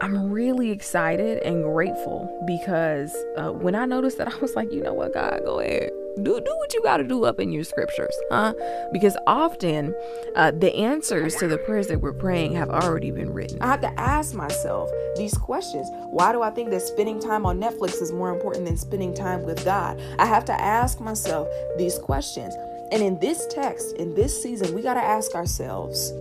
I'm 0.00 0.30
really 0.30 0.70
excited 0.70 1.42
and 1.42 1.62
grateful 1.62 2.30
because 2.46 3.16
uh, 3.36 3.50
when 3.50 3.74
I 3.74 3.86
noticed 3.86 4.18
that, 4.18 4.28
I 4.34 4.36
was 4.38 4.54
like, 4.54 4.72
you 4.72 4.82
know 4.82 4.92
what, 4.92 5.14
God, 5.14 5.40
go 5.44 5.60
ahead. 5.60 5.90
Do, 6.16 6.40
do 6.40 6.56
what 6.56 6.72
you 6.72 6.82
got 6.82 6.96
to 6.96 7.04
do 7.04 7.24
up 7.24 7.38
in 7.38 7.52
your 7.52 7.64
scriptures, 7.64 8.14
huh? 8.30 8.54
Because 8.90 9.18
often 9.26 9.94
uh, 10.34 10.50
the 10.50 10.74
answers 10.74 11.36
to 11.36 11.46
the 11.46 11.58
prayers 11.58 11.88
that 11.88 12.00
we're 12.00 12.14
praying 12.14 12.54
have 12.54 12.70
already 12.70 13.10
been 13.10 13.34
written. 13.34 13.60
I 13.60 13.66
have 13.66 13.82
to 13.82 14.00
ask 14.00 14.34
myself 14.34 14.90
these 15.16 15.36
questions. 15.36 15.88
Why 16.08 16.32
do 16.32 16.40
I 16.40 16.50
think 16.50 16.70
that 16.70 16.80
spending 16.80 17.20
time 17.20 17.44
on 17.44 17.60
Netflix 17.60 18.00
is 18.00 18.12
more 18.12 18.32
important 18.32 18.64
than 18.64 18.78
spending 18.78 19.12
time 19.12 19.42
with 19.42 19.62
God? 19.62 20.00
I 20.18 20.24
have 20.24 20.46
to 20.46 20.58
ask 20.58 21.00
myself 21.00 21.48
these 21.76 21.98
questions. 21.98 22.54
And 22.92 23.02
in 23.02 23.18
this 23.18 23.46
text, 23.48 23.94
in 23.96 24.14
this 24.14 24.42
season, 24.42 24.74
we 24.74 24.80
got 24.80 24.94
to 24.94 25.02
ask 25.02 25.34
ourselves 25.34 26.12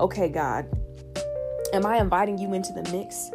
okay, 0.00 0.28
God, 0.28 0.66
Am 1.72 1.86
I 1.86 1.98
inviting 1.98 2.36
you 2.36 2.52
into 2.52 2.72
the 2.72 2.82
mix? 2.90 3.30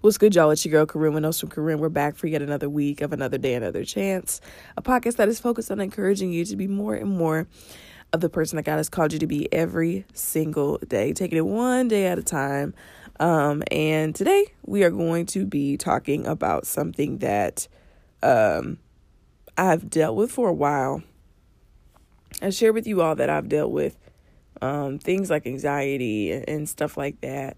What's 0.00 0.16
good, 0.16 0.34
y'all? 0.34 0.50
It's 0.50 0.64
your 0.64 0.70
girl, 0.70 0.86
Corinne 0.86 1.14
Winos 1.14 1.40
from 1.40 1.50
Karim. 1.50 1.80
We're 1.80 1.88
back 1.88 2.14
for 2.14 2.28
yet 2.28 2.40
another 2.40 2.70
week 2.70 3.00
of 3.00 3.12
Another 3.12 3.36
Day, 3.36 3.54
Another 3.54 3.84
Chance, 3.84 4.40
a 4.76 4.82
podcast 4.82 5.16
that 5.16 5.28
is 5.28 5.40
focused 5.40 5.72
on 5.72 5.80
encouraging 5.80 6.32
you 6.32 6.44
to 6.44 6.56
be 6.56 6.68
more 6.68 6.94
and 6.94 7.10
more 7.10 7.48
of 8.12 8.20
the 8.20 8.28
person 8.28 8.56
that 8.56 8.62
God 8.62 8.76
has 8.76 8.88
called 8.88 9.12
you 9.12 9.18
to 9.18 9.26
be 9.26 9.52
every 9.52 10.06
single 10.14 10.78
day, 10.78 11.12
taking 11.12 11.36
it 11.36 11.46
one 11.46 11.88
day 11.88 12.06
at 12.06 12.16
a 12.18 12.22
time. 12.22 12.74
Um, 13.18 13.64
and 13.72 14.14
today 14.14 14.46
we 14.64 14.84
are 14.84 14.90
going 14.90 15.26
to 15.26 15.44
be 15.44 15.76
talking 15.76 16.26
about 16.26 16.64
something 16.66 17.18
that 17.18 17.66
um, 18.22 18.78
I've 19.56 19.90
dealt 19.90 20.16
with 20.16 20.30
for 20.30 20.48
a 20.48 20.54
while. 20.54 21.02
I 22.42 22.50
share 22.50 22.72
with 22.72 22.86
you 22.86 23.02
all 23.02 23.14
that 23.16 23.28
I've 23.28 23.48
dealt 23.48 23.72
with 23.72 23.98
um, 24.62 24.98
things 24.98 25.30
like 25.30 25.46
anxiety 25.46 26.32
and, 26.32 26.68
stuff 26.68 26.96
like 26.96 27.20
that. 27.20 27.56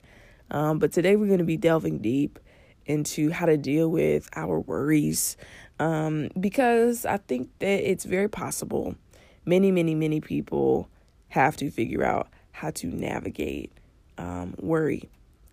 Um, 0.50 0.78
but 0.78 0.92
today 0.92 1.16
we're 1.16 1.26
going 1.26 1.38
to 1.38 1.44
be 1.44 1.56
delving 1.56 1.98
deep 1.98 2.38
into 2.86 3.30
how 3.30 3.46
to 3.46 3.56
deal 3.56 3.88
with 3.88 4.28
our 4.34 4.60
worries 4.60 5.36
um, 5.78 6.28
because 6.38 7.06
I 7.06 7.16
think 7.18 7.50
that 7.60 7.90
it's 7.90 8.04
very 8.04 8.28
possible 8.28 8.96
many, 9.44 9.70
many, 9.70 9.94
many 9.94 10.20
people 10.20 10.88
have 11.28 11.56
to 11.56 11.70
figure 11.70 12.04
out 12.04 12.28
how 12.52 12.70
to 12.70 12.86
navigate 12.86 13.72
um, 14.18 14.54
worry. 14.58 15.08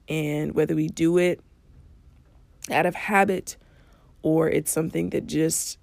And 0.07 0.53
whether 0.53 0.75
we 0.75 0.87
do 0.87 1.17
it 1.17 1.39
out 2.71 2.85
of 2.85 2.95
habit 2.95 3.57
or 4.21 4.49
it's 4.49 4.71
something 4.71 5.09
that 5.11 5.27
just 5.27 5.78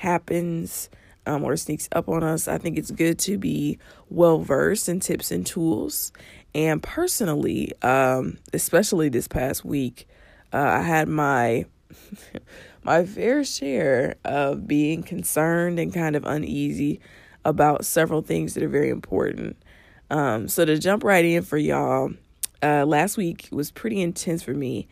happens 0.00 0.88
um, 1.26 1.44
or 1.44 1.56
sneaks 1.56 1.88
up 1.92 2.08
on 2.08 2.24
us, 2.24 2.48
I 2.48 2.56
think 2.56 2.78
it's 2.78 2.90
good 2.90 3.18
to 3.20 3.36
be 3.36 3.78
well 4.08 4.38
versed 4.38 4.88
in 4.88 5.00
tips 5.00 5.30
and 5.30 5.46
tools. 5.46 6.10
And 6.54 6.82
personally, 6.82 7.72
um, 7.82 8.38
especially 8.54 9.10
this 9.10 9.28
past 9.28 9.64
week, 9.64 10.08
uh, 10.52 10.56
I 10.56 10.82
had 10.82 11.08
my 11.08 11.66
my 12.82 13.04
fair 13.04 13.44
share 13.44 14.16
of 14.24 14.66
being 14.66 15.02
concerned 15.02 15.78
and 15.78 15.92
kind 15.92 16.16
of 16.16 16.24
uneasy 16.24 17.00
about 17.44 17.84
several 17.84 18.22
things 18.22 18.54
that 18.54 18.62
are 18.62 18.68
very 18.68 18.88
important. 18.88 19.56
Um, 20.08 20.48
so 20.48 20.64
to 20.64 20.78
jump 20.78 21.04
right 21.04 21.24
in 21.24 21.42
for 21.42 21.58
y'all, 21.58 22.10
uh, 22.62 22.86
last 22.86 23.18
week 23.18 23.48
was 23.52 23.70
pretty 23.70 24.00
intense 24.00 24.42
for 24.42 24.54
me 24.54 24.88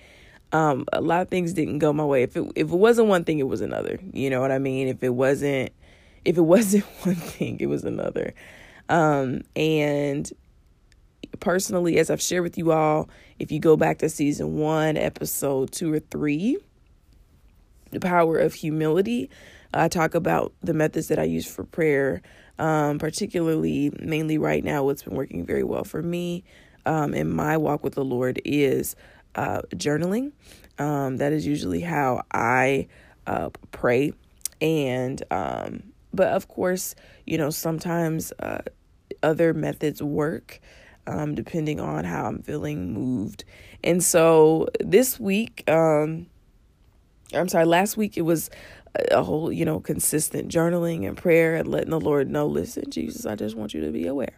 um, 0.52 0.86
a 0.92 1.00
lot 1.00 1.22
of 1.22 1.28
things 1.28 1.52
didn't 1.52 1.78
go 1.78 1.92
my 1.92 2.04
way. 2.04 2.22
If 2.22 2.36
it 2.36 2.44
if 2.54 2.70
it 2.70 2.76
wasn't 2.76 3.08
one 3.08 3.24
thing, 3.24 3.38
it 3.38 3.48
was 3.48 3.60
another. 3.60 3.98
You 4.12 4.30
know 4.30 4.40
what 4.40 4.50
I 4.50 4.58
mean? 4.58 4.88
If 4.88 5.02
it 5.02 5.10
wasn't 5.10 5.72
if 6.24 6.36
it 6.36 6.42
wasn't 6.42 6.84
one 7.02 7.16
thing, 7.16 7.58
it 7.60 7.66
was 7.66 7.84
another. 7.84 8.34
Um, 8.88 9.42
and 9.54 10.30
personally, 11.40 11.98
as 11.98 12.10
I've 12.10 12.22
shared 12.22 12.42
with 12.42 12.56
you 12.56 12.72
all, 12.72 13.08
if 13.38 13.52
you 13.52 13.60
go 13.60 13.76
back 13.76 13.98
to 13.98 14.08
season 14.08 14.56
one, 14.56 14.96
episode 14.96 15.72
two 15.72 15.92
or 15.92 16.00
three, 16.00 16.56
the 17.90 18.00
power 18.00 18.38
of 18.38 18.54
humility, 18.54 19.28
I 19.74 19.88
talk 19.88 20.14
about 20.14 20.52
the 20.62 20.72
methods 20.72 21.08
that 21.08 21.18
I 21.18 21.24
use 21.24 21.46
for 21.46 21.64
prayer. 21.64 22.22
Um, 22.58 22.98
particularly, 22.98 23.92
mainly 24.00 24.36
right 24.36 24.64
now, 24.64 24.82
what's 24.82 25.04
been 25.04 25.14
working 25.14 25.46
very 25.46 25.62
well 25.62 25.84
for 25.84 26.02
me 26.02 26.42
um, 26.86 27.14
in 27.14 27.30
my 27.30 27.56
walk 27.56 27.84
with 27.84 27.94
the 27.94 28.04
Lord 28.04 28.40
is 28.44 28.96
uh, 29.34 29.62
journaling. 29.74 30.32
Um, 30.78 31.16
that 31.18 31.32
is 31.32 31.46
usually 31.46 31.80
how 31.80 32.22
I 32.32 32.88
uh, 33.26 33.50
pray. 33.72 34.12
And, 34.60 35.22
um, 35.30 35.82
but 36.12 36.28
of 36.28 36.48
course, 36.48 36.94
you 37.26 37.38
know, 37.38 37.50
sometimes 37.50 38.32
uh, 38.40 38.60
other 39.22 39.54
methods 39.54 40.02
work 40.02 40.60
um, 41.06 41.34
depending 41.34 41.80
on 41.80 42.04
how 42.04 42.26
I'm 42.26 42.42
feeling 42.42 42.92
moved. 42.92 43.44
And 43.82 44.02
so 44.02 44.68
this 44.80 45.18
week, 45.18 45.68
um, 45.68 46.26
I'm 47.32 47.48
sorry, 47.48 47.64
last 47.64 47.96
week 47.96 48.16
it 48.16 48.22
was 48.22 48.50
a 49.10 49.22
whole, 49.22 49.50
you 49.52 49.64
know, 49.64 49.80
consistent 49.80 50.50
journaling 50.50 51.06
and 51.06 51.16
prayer 51.16 51.56
and 51.56 51.68
letting 51.68 51.90
the 51.90 52.00
Lord 52.00 52.30
know, 52.30 52.46
listen, 52.46 52.90
Jesus, 52.90 53.26
I 53.26 53.36
just 53.36 53.56
want 53.56 53.74
you 53.74 53.80
to 53.82 53.90
be 53.90 54.06
aware 54.06 54.36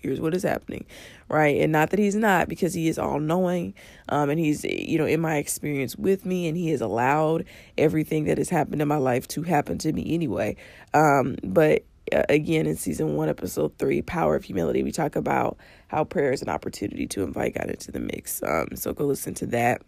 here's 0.00 0.20
what 0.20 0.34
is 0.34 0.42
happening 0.42 0.84
right? 1.28 1.60
And 1.60 1.72
not 1.72 1.90
that 1.90 1.98
he's 1.98 2.14
not 2.14 2.48
because 2.48 2.74
he 2.74 2.88
is 2.88 2.98
all 2.98 3.20
knowing 3.20 3.74
um 4.08 4.30
and 4.30 4.40
he's 4.40 4.64
you 4.64 4.98
know 4.98 5.06
in 5.06 5.20
my 5.20 5.36
experience 5.36 5.96
with 5.96 6.24
me 6.24 6.48
and 6.48 6.56
he 6.56 6.70
has 6.70 6.80
allowed 6.80 7.44
everything 7.76 8.24
that 8.24 8.38
has 8.38 8.48
happened 8.48 8.82
in 8.82 8.88
my 8.88 8.96
life 8.96 9.28
to 9.28 9.42
happen 9.42 9.78
to 9.78 9.92
me 9.92 10.14
anyway. 10.14 10.56
Um 10.94 11.36
but 11.42 11.84
uh, 12.12 12.22
again 12.28 12.66
in 12.66 12.76
season 12.76 13.16
1 13.16 13.28
episode 13.28 13.76
3 13.78 14.02
power 14.02 14.34
of 14.34 14.44
humility 14.44 14.82
we 14.82 14.92
talk 14.92 15.16
about 15.16 15.58
how 15.88 16.04
prayer 16.04 16.32
is 16.32 16.42
an 16.42 16.48
opportunity 16.48 17.06
to 17.06 17.22
invite 17.22 17.54
God 17.54 17.68
into 17.68 17.92
the 17.92 18.00
mix. 18.00 18.42
Um 18.42 18.68
so 18.74 18.92
go 18.92 19.04
listen 19.04 19.34
to 19.34 19.46
that. 19.46 19.82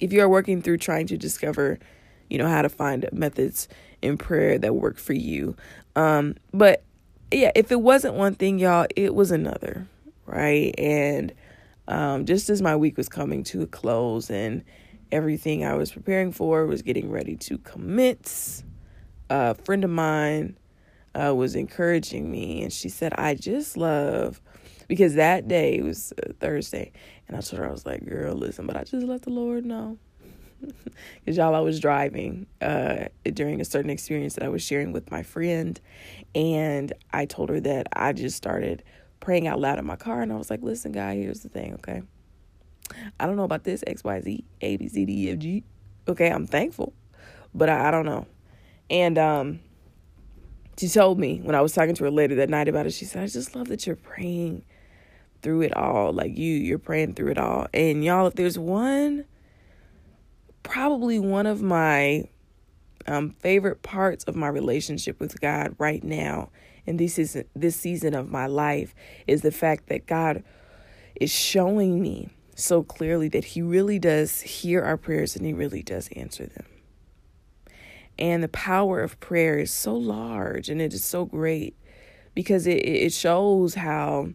If 0.00 0.12
you 0.12 0.22
are 0.22 0.28
working 0.28 0.62
through 0.62 0.78
trying 0.78 1.06
to 1.08 1.16
discover 1.16 1.78
you 2.28 2.38
know 2.38 2.48
how 2.48 2.62
to 2.62 2.68
find 2.68 3.08
methods 3.12 3.68
in 4.02 4.16
prayer 4.16 4.58
that 4.58 4.74
work 4.74 4.98
for 4.98 5.12
you. 5.12 5.56
Um 5.94 6.34
but 6.52 6.84
yeah, 7.32 7.52
if 7.54 7.70
it 7.70 7.80
wasn't 7.80 8.14
one 8.14 8.34
thing, 8.34 8.58
y'all, 8.58 8.86
it 8.96 9.14
was 9.14 9.30
another, 9.30 9.86
right? 10.26 10.74
And 10.78 11.32
um, 11.88 12.24
just 12.26 12.50
as 12.50 12.62
my 12.62 12.76
week 12.76 12.96
was 12.96 13.08
coming 13.08 13.44
to 13.44 13.62
a 13.62 13.66
close 13.66 14.30
and 14.30 14.64
everything 15.12 15.64
I 15.64 15.74
was 15.74 15.92
preparing 15.92 16.32
for 16.32 16.66
was 16.66 16.82
getting 16.82 17.10
ready 17.10 17.36
to 17.36 17.58
commence, 17.58 18.64
a 19.28 19.54
friend 19.54 19.84
of 19.84 19.90
mine 19.90 20.56
uh, 21.14 21.34
was 21.34 21.56
encouraging 21.56 22.30
me, 22.30 22.62
and 22.62 22.72
she 22.72 22.88
said, 22.88 23.12
I 23.14 23.34
just 23.34 23.76
love, 23.76 24.40
because 24.88 25.14
that 25.14 25.48
day 25.48 25.80
was 25.82 26.12
Thursday, 26.38 26.92
and 27.26 27.36
I 27.36 27.40
told 27.40 27.60
her, 27.60 27.68
I 27.68 27.72
was 27.72 27.86
like, 27.86 28.04
girl, 28.04 28.34
listen, 28.34 28.66
but 28.66 28.76
I 28.76 28.84
just 28.84 29.06
let 29.06 29.22
the 29.22 29.30
Lord 29.30 29.64
know 29.64 29.98
because 31.24 31.36
y'all, 31.36 31.54
I 31.54 31.60
was 31.60 31.80
driving 31.80 32.46
uh, 32.60 33.06
during 33.24 33.60
a 33.60 33.64
certain 33.64 33.90
experience 33.90 34.34
that 34.34 34.44
I 34.44 34.48
was 34.48 34.62
sharing 34.62 34.92
with 34.92 35.10
my 35.10 35.22
friend, 35.22 35.80
and 36.34 36.92
I 37.12 37.26
told 37.26 37.48
her 37.50 37.60
that 37.60 37.88
I 37.92 38.12
just 38.12 38.36
started 38.36 38.82
praying 39.20 39.46
out 39.46 39.60
loud 39.60 39.78
in 39.78 39.86
my 39.86 39.96
car, 39.96 40.22
and 40.22 40.32
I 40.32 40.36
was 40.36 40.50
like, 40.50 40.62
"Listen, 40.62 40.92
guy, 40.92 41.16
here's 41.16 41.40
the 41.40 41.48
thing, 41.48 41.74
okay? 41.74 42.02
I 43.18 43.26
don't 43.26 43.36
know 43.36 43.44
about 43.44 43.64
this 43.64 43.84
X, 43.86 44.02
Y, 44.04 44.20
Z, 44.20 44.44
A, 44.60 44.76
B, 44.76 44.88
C, 44.88 45.04
D, 45.04 45.28
E, 45.28 45.30
F, 45.30 45.38
G. 45.38 45.64
Okay, 46.08 46.30
I'm 46.30 46.46
thankful, 46.46 46.92
but 47.54 47.68
I, 47.68 47.88
I 47.88 47.90
don't 47.90 48.06
know." 48.06 48.26
And 48.88 49.18
um, 49.18 49.60
she 50.76 50.88
told 50.88 51.18
me 51.18 51.40
when 51.42 51.54
I 51.54 51.60
was 51.60 51.72
talking 51.72 51.94
to 51.94 52.04
her 52.04 52.10
later 52.10 52.34
that 52.36 52.50
night 52.50 52.68
about 52.68 52.86
it. 52.86 52.92
She 52.92 53.04
said, 53.04 53.22
"I 53.22 53.26
just 53.26 53.54
love 53.54 53.68
that 53.68 53.86
you're 53.86 53.96
praying." 53.96 54.64
through 55.42 55.62
it 55.62 55.74
all 55.74 56.12
like 56.12 56.36
you 56.36 56.52
you're 56.54 56.78
praying 56.78 57.14
through 57.14 57.30
it 57.30 57.38
all 57.38 57.66
and 57.72 58.04
y'all 58.04 58.26
if 58.26 58.34
there's 58.34 58.58
one 58.58 59.24
probably 60.62 61.18
one 61.18 61.46
of 61.46 61.62
my 61.62 62.28
um, 63.06 63.30
favorite 63.40 63.82
parts 63.82 64.24
of 64.24 64.36
my 64.36 64.48
relationship 64.48 65.20
with 65.20 65.40
God 65.40 65.74
right 65.78 66.02
now, 66.02 66.50
and 66.86 66.98
this 66.98 67.18
is 67.18 67.42
this 67.54 67.76
season 67.76 68.14
of 68.14 68.30
my 68.30 68.46
life, 68.46 68.94
is 69.26 69.42
the 69.42 69.50
fact 69.50 69.88
that 69.88 70.06
God 70.06 70.42
is 71.16 71.30
showing 71.30 72.00
me 72.00 72.30
so 72.54 72.82
clearly 72.82 73.28
that 73.28 73.44
He 73.44 73.62
really 73.62 73.98
does 73.98 74.40
hear 74.40 74.82
our 74.82 74.96
prayers 74.96 75.36
and 75.36 75.44
He 75.44 75.52
really 75.52 75.82
does 75.82 76.08
answer 76.16 76.46
them. 76.46 76.66
And 78.18 78.42
the 78.42 78.48
power 78.48 79.00
of 79.00 79.18
prayer 79.18 79.58
is 79.58 79.70
so 79.70 79.94
large 79.96 80.68
and 80.68 80.80
it 80.80 80.92
is 80.92 81.02
so 81.02 81.24
great 81.24 81.74
because 82.34 82.66
it, 82.66 82.84
it 82.84 83.12
shows 83.12 83.74
how 83.74 84.28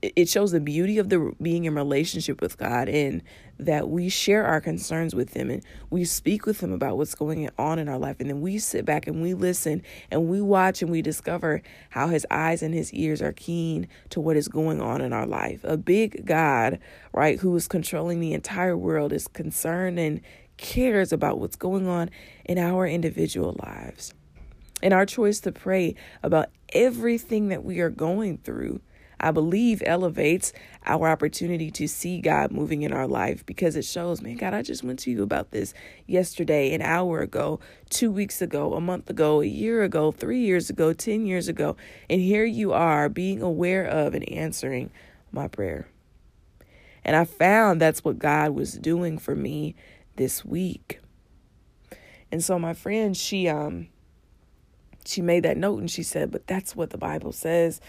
it 0.00 0.28
shows 0.28 0.52
the 0.52 0.60
beauty 0.60 0.98
of 0.98 1.08
the 1.08 1.32
being 1.40 1.64
in 1.64 1.74
relationship 1.74 2.40
with 2.40 2.56
God 2.56 2.88
and 2.88 3.22
that 3.58 3.88
we 3.88 4.08
share 4.08 4.44
our 4.44 4.60
concerns 4.60 5.14
with 5.14 5.34
him 5.34 5.50
and 5.50 5.62
we 5.90 6.04
speak 6.04 6.46
with 6.46 6.62
him 6.62 6.72
about 6.72 6.96
what's 6.96 7.14
going 7.14 7.50
on 7.58 7.78
in 7.78 7.88
our 7.88 7.98
life. 7.98 8.16
And 8.20 8.30
then 8.30 8.40
we 8.40 8.58
sit 8.58 8.84
back 8.84 9.06
and 9.06 9.20
we 9.20 9.34
listen 9.34 9.82
and 10.10 10.28
we 10.28 10.40
watch 10.40 10.82
and 10.82 10.90
we 10.90 11.02
discover 11.02 11.62
how 11.90 12.08
his 12.08 12.26
eyes 12.30 12.62
and 12.62 12.72
his 12.72 12.92
ears 12.92 13.20
are 13.20 13.32
keen 13.32 13.88
to 14.10 14.20
what 14.20 14.36
is 14.36 14.48
going 14.48 14.80
on 14.80 15.00
in 15.00 15.12
our 15.12 15.26
life. 15.26 15.60
A 15.64 15.76
big 15.76 16.26
god 16.26 16.78
right 17.12 17.40
who 17.40 17.54
is 17.56 17.66
controlling 17.66 18.20
the 18.20 18.34
entire 18.34 18.76
world 18.76 19.12
is 19.12 19.26
concerned 19.28 19.98
and 19.98 20.20
cares 20.56 21.12
about 21.12 21.38
what's 21.40 21.56
going 21.56 21.88
on 21.88 22.08
in 22.44 22.58
our 22.58 22.86
individual 22.86 23.56
lives. 23.64 24.14
And 24.82 24.92
our 24.92 25.06
choice 25.06 25.40
to 25.40 25.52
pray 25.52 25.94
about 26.22 26.50
everything 26.72 27.48
that 27.48 27.64
we 27.64 27.80
are 27.80 27.90
going 27.90 28.38
through, 28.38 28.80
I 29.22 29.30
believe, 29.30 29.82
elevates 29.86 30.52
our 30.84 31.08
opportunity 31.08 31.70
to 31.70 31.86
see 31.86 32.20
God 32.20 32.50
moving 32.50 32.82
in 32.82 32.92
our 32.92 33.06
life 33.06 33.46
because 33.46 33.76
it 33.76 33.84
shows, 33.84 34.20
man, 34.20 34.36
God, 34.36 34.52
I 34.52 34.62
just 34.62 34.82
went 34.82 34.98
to 35.00 35.10
you 35.10 35.22
about 35.22 35.52
this 35.52 35.72
yesterday, 36.06 36.74
an 36.74 36.82
hour 36.82 37.20
ago, 37.20 37.60
two 37.88 38.10
weeks 38.10 38.42
ago, 38.42 38.74
a 38.74 38.80
month 38.80 39.08
ago, 39.08 39.40
a 39.40 39.46
year 39.46 39.82
ago, 39.82 40.10
three 40.10 40.40
years 40.40 40.68
ago, 40.70 40.92
10 40.92 41.26
years 41.26 41.48
ago. 41.48 41.76
And 42.10 42.20
here 42.20 42.44
you 42.44 42.72
are 42.72 43.08
being 43.08 43.42
aware 43.42 43.84
of 43.84 44.14
and 44.14 44.28
answering 44.28 44.90
my 45.30 45.48
prayer. 45.48 45.86
And 47.04 47.16
I 47.16 47.24
found 47.24 47.80
that's 47.80 48.04
what 48.04 48.18
God 48.18 48.50
was 48.50 48.74
doing 48.74 49.18
for 49.18 49.34
me 49.34 49.74
this 50.16 50.44
week. 50.44 51.00
And 52.30 52.42
so 52.42 52.58
my 52.58 52.74
friend, 52.74 53.16
she 53.16 53.48
um 53.48 53.88
she 55.04 55.20
made 55.20 55.42
that 55.44 55.56
note 55.56 55.80
and 55.80 55.90
she 55.90 56.02
said, 56.02 56.30
"But 56.30 56.46
that's 56.46 56.76
what 56.76 56.90
the 56.90 56.98
Bible 56.98 57.32
says." 57.32 57.80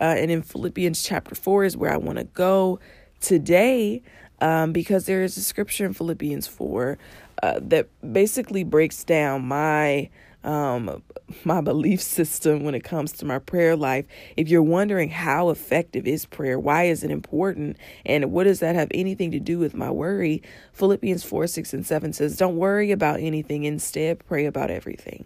Uh, 0.00 0.14
and 0.18 0.30
in 0.30 0.42
Philippians 0.42 1.02
chapter 1.02 1.34
four 1.34 1.64
is 1.64 1.76
where 1.76 1.92
I 1.92 1.96
want 1.96 2.18
to 2.18 2.24
go 2.24 2.80
today, 3.20 4.02
um, 4.40 4.72
because 4.72 5.06
there 5.06 5.22
is 5.22 5.36
a 5.36 5.42
scripture 5.42 5.86
in 5.86 5.94
Philippians 5.94 6.46
four 6.46 6.98
uh, 7.42 7.60
that 7.62 7.88
basically 8.12 8.64
breaks 8.64 9.04
down 9.04 9.46
my 9.46 10.10
um, 10.44 11.02
my 11.44 11.60
belief 11.60 12.00
system 12.00 12.62
when 12.62 12.74
it 12.74 12.84
comes 12.84 13.12
to 13.12 13.24
my 13.24 13.38
prayer 13.38 13.74
life. 13.76 14.06
If 14.36 14.48
you're 14.48 14.62
wondering 14.62 15.10
how 15.10 15.50
effective 15.50 16.06
is 16.06 16.24
prayer, 16.24 16.58
why 16.58 16.84
is 16.84 17.02
it 17.02 17.10
important, 17.10 17.76
and 18.04 18.30
what 18.30 18.44
does 18.44 18.60
that 18.60 18.76
have 18.76 18.88
anything 18.92 19.32
to 19.32 19.40
do 19.40 19.58
with 19.58 19.74
my 19.74 19.90
worry, 19.90 20.42
Philippians 20.72 21.24
4 21.24 21.46
6 21.48 21.74
and 21.74 21.86
7 21.86 22.12
says, 22.12 22.36
Don't 22.36 22.56
worry 22.56 22.92
about 22.92 23.20
anything, 23.20 23.64
instead, 23.64 24.24
pray 24.26 24.46
about 24.46 24.70
everything. 24.70 25.24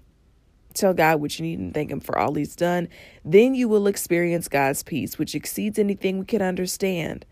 Tell 0.74 0.94
God 0.94 1.20
what 1.20 1.38
you 1.38 1.44
need 1.44 1.58
and 1.58 1.74
thank 1.74 1.90
Him 1.90 2.00
for 2.00 2.18
all 2.18 2.34
He's 2.34 2.56
done. 2.56 2.88
Then 3.24 3.54
you 3.54 3.68
will 3.68 3.86
experience 3.86 4.48
God's 4.48 4.82
peace, 4.82 5.18
which 5.18 5.34
exceeds 5.34 5.78
anything 5.78 6.18
we 6.18 6.24
can 6.24 6.42
understand. 6.42 7.24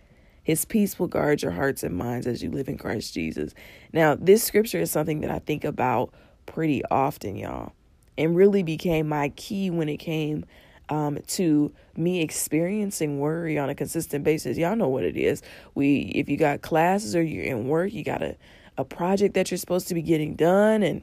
His 0.43 0.65
peace 0.65 0.99
will 0.99 1.09
guard 1.09 1.43
your 1.43 1.53
hearts 1.53 1.83
and 1.83 1.95
minds 1.95 2.27
as 2.27 2.43
you 2.43 2.51
live 2.51 2.69
in 2.69 2.79
Christ 2.79 3.13
Jesus. 3.13 3.55
Now, 3.93 4.15
this 4.15 4.43
scripture 4.43 4.81
is 4.81 4.91
something 4.91 5.21
that 5.21 5.31
I 5.31 5.41
think 5.41 5.65
about 5.65 6.13
pretty 6.47 6.83
often, 6.91 7.37
y'all 7.37 7.73
and 8.19 8.35
really 8.37 8.65
became 8.65 9.09
my 9.09 9.31
key 9.31 9.71
when 9.71 9.89
it 9.89 9.99
came 9.99 10.45
um, 10.91 11.19
to 11.29 11.73
me 11.97 12.21
experiencing 12.21 13.21
worry 13.21 13.57
on 13.59 13.71
a 13.71 13.75
consistent 13.75 14.25
basis. 14.25 14.59
Y'all 14.59 14.77
know 14.77 14.89
what 14.89 15.05
it 15.05 15.17
is. 15.17 15.41
We, 15.75 16.01
if 16.15 16.29
you 16.29 16.37
got 16.37 16.61
classes 16.61 17.15
or 17.15 17.23
you're 17.23 17.45
in 17.45 17.69
work, 17.69 17.93
you 17.93 18.03
got 18.03 18.23
a, 18.23 18.37
a 18.77 18.85
project 18.85 19.35
that 19.35 19.51
you're 19.51 19.59
supposed 19.59 19.89
to 19.89 19.95
be 19.95 20.03
getting 20.03 20.35
done, 20.35 20.83
and 20.83 21.03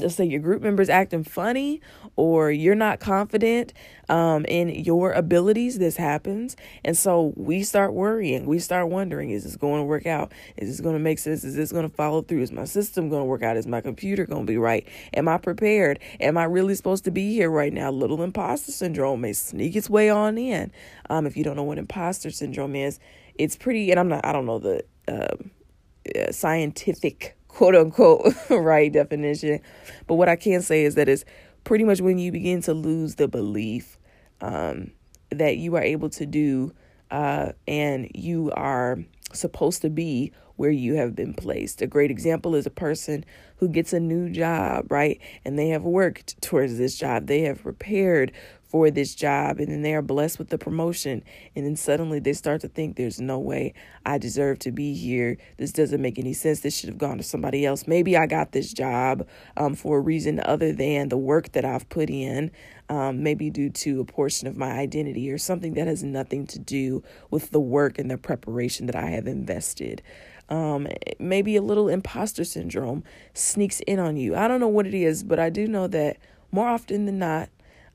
let's 0.00 0.14
say 0.14 0.24
your 0.24 0.40
group 0.40 0.62
members 0.62 0.88
acting 0.88 1.24
funny 1.24 1.80
or 2.16 2.50
you're 2.50 2.74
not 2.74 3.00
confident 3.00 3.72
um, 4.08 4.44
in 4.46 4.68
your 4.70 5.12
abilities 5.12 5.78
this 5.78 5.96
happens. 5.96 6.56
And 6.84 6.96
so 6.96 7.32
we 7.36 7.62
start 7.62 7.92
worrying. 7.94 8.46
We 8.46 8.58
start 8.58 8.88
wondering 8.88 9.30
is 9.30 9.44
this 9.44 9.56
going 9.56 9.80
to 9.80 9.84
work 9.84 10.06
out? 10.06 10.32
Is 10.56 10.68
this 10.68 10.80
going 10.80 10.94
to 10.94 11.00
make 11.00 11.18
sense? 11.18 11.44
Is 11.44 11.56
this 11.56 11.72
going 11.72 11.88
to 11.88 11.94
follow 11.94 12.22
through? 12.22 12.42
Is 12.42 12.52
my 12.52 12.64
system 12.64 13.08
going 13.08 13.22
to 13.22 13.26
work 13.26 13.42
out? 13.42 13.56
Is 13.56 13.66
my 13.66 13.80
computer 13.80 14.26
going 14.26 14.46
to 14.46 14.50
be 14.50 14.58
right? 14.58 14.86
Am 15.14 15.28
i 15.28 15.38
prepared? 15.38 15.98
Am 16.20 16.36
i 16.36 16.44
really 16.44 16.74
supposed 16.74 17.04
to 17.04 17.10
be 17.10 17.32
here 17.32 17.50
right 17.50 17.72
now? 17.72 17.90
Little 17.90 18.22
imposter 18.22 18.72
syndrome 18.72 19.20
may 19.20 19.32
sneak 19.32 19.76
its 19.76 19.88
way 19.88 20.10
on 20.10 20.38
in. 20.38 20.72
Um, 21.10 21.26
if 21.26 21.36
you 21.36 21.44
don't 21.44 21.56
know 21.56 21.62
what 21.62 21.78
imposter 21.78 22.30
syndrome 22.30 22.74
is 22.74 22.98
it's 23.38 23.56
pretty 23.56 23.90
and 23.90 23.98
i'm 23.98 24.08
not 24.08 24.24
i 24.26 24.32
don't 24.32 24.46
know 24.46 24.58
the 24.58 24.84
uh, 25.06 26.32
scientific 26.32 27.37
quote 27.58 27.74
unquote 27.74 28.32
right 28.50 28.92
definition. 28.92 29.58
But 30.06 30.14
what 30.14 30.28
I 30.28 30.36
can 30.36 30.62
say 30.62 30.84
is 30.84 30.94
that 30.94 31.08
it's 31.08 31.24
pretty 31.64 31.82
much 31.82 32.00
when 32.00 32.16
you 32.16 32.30
begin 32.30 32.62
to 32.62 32.72
lose 32.72 33.16
the 33.16 33.26
belief 33.26 33.98
um, 34.40 34.92
that 35.30 35.56
you 35.56 35.74
are 35.74 35.82
able 35.82 36.08
to 36.10 36.24
do 36.24 36.72
uh, 37.10 37.50
and 37.66 38.12
you 38.14 38.52
are 38.52 39.00
supposed 39.32 39.82
to 39.82 39.90
be 39.90 40.30
where 40.54 40.70
you 40.70 40.94
have 40.94 41.16
been 41.16 41.34
placed. 41.34 41.82
A 41.82 41.88
great 41.88 42.12
example 42.12 42.54
is 42.54 42.64
a 42.64 42.70
person 42.70 43.24
who 43.56 43.68
gets 43.68 43.92
a 43.92 43.98
new 43.98 44.30
job, 44.30 44.92
right? 44.92 45.20
And 45.44 45.58
they 45.58 45.70
have 45.70 45.82
worked 45.82 46.40
towards 46.40 46.78
this 46.78 46.96
job. 46.96 47.26
They 47.26 47.40
have 47.40 47.62
prepared 47.62 48.30
for 48.68 48.90
this 48.90 49.14
job 49.14 49.58
and 49.58 49.68
then 49.68 49.82
they 49.82 49.94
are 49.94 50.02
blessed 50.02 50.38
with 50.38 50.50
the 50.50 50.58
promotion 50.58 51.24
and 51.56 51.64
then 51.64 51.74
suddenly 51.74 52.20
they 52.20 52.34
start 52.34 52.60
to 52.60 52.68
think 52.68 52.96
there's 52.96 53.20
no 53.20 53.38
way 53.38 53.72
I 54.04 54.18
deserve 54.18 54.58
to 54.60 54.70
be 54.70 54.94
here. 54.94 55.38
This 55.56 55.72
doesn't 55.72 56.00
make 56.00 56.18
any 56.18 56.34
sense. 56.34 56.60
This 56.60 56.78
should 56.78 56.90
have 56.90 56.98
gone 56.98 57.16
to 57.16 57.24
somebody 57.24 57.64
else. 57.64 57.86
Maybe 57.86 58.16
I 58.16 58.26
got 58.26 58.52
this 58.52 58.72
job 58.72 59.26
um, 59.56 59.74
for 59.74 59.98
a 59.98 60.00
reason 60.00 60.40
other 60.44 60.72
than 60.72 61.08
the 61.08 61.16
work 61.16 61.52
that 61.52 61.64
I've 61.64 61.88
put 61.88 62.10
in. 62.10 62.50
Um, 62.90 63.22
maybe 63.22 63.50
due 63.50 63.68
to 63.68 64.00
a 64.00 64.04
portion 64.06 64.48
of 64.48 64.56
my 64.56 64.70
identity 64.70 65.30
or 65.30 65.36
something 65.36 65.74
that 65.74 65.86
has 65.86 66.02
nothing 66.02 66.46
to 66.46 66.58
do 66.58 67.02
with 67.30 67.50
the 67.50 67.60
work 67.60 67.98
and 67.98 68.10
the 68.10 68.16
preparation 68.16 68.86
that 68.86 68.96
I 68.96 69.10
have 69.10 69.26
invested. 69.26 70.00
Um, 70.48 70.88
maybe 71.18 71.56
a 71.56 71.62
little 71.62 71.88
imposter 71.88 72.44
syndrome 72.44 73.04
sneaks 73.34 73.80
in 73.80 73.98
on 73.98 74.16
you. 74.16 74.34
I 74.34 74.48
don't 74.48 74.60
know 74.60 74.68
what 74.68 74.86
it 74.86 74.94
is, 74.94 75.22
but 75.22 75.38
I 75.38 75.50
do 75.50 75.66
know 75.66 75.86
that 75.88 76.16
more 76.50 76.68
often 76.68 77.04
than 77.04 77.18
not, 77.18 77.50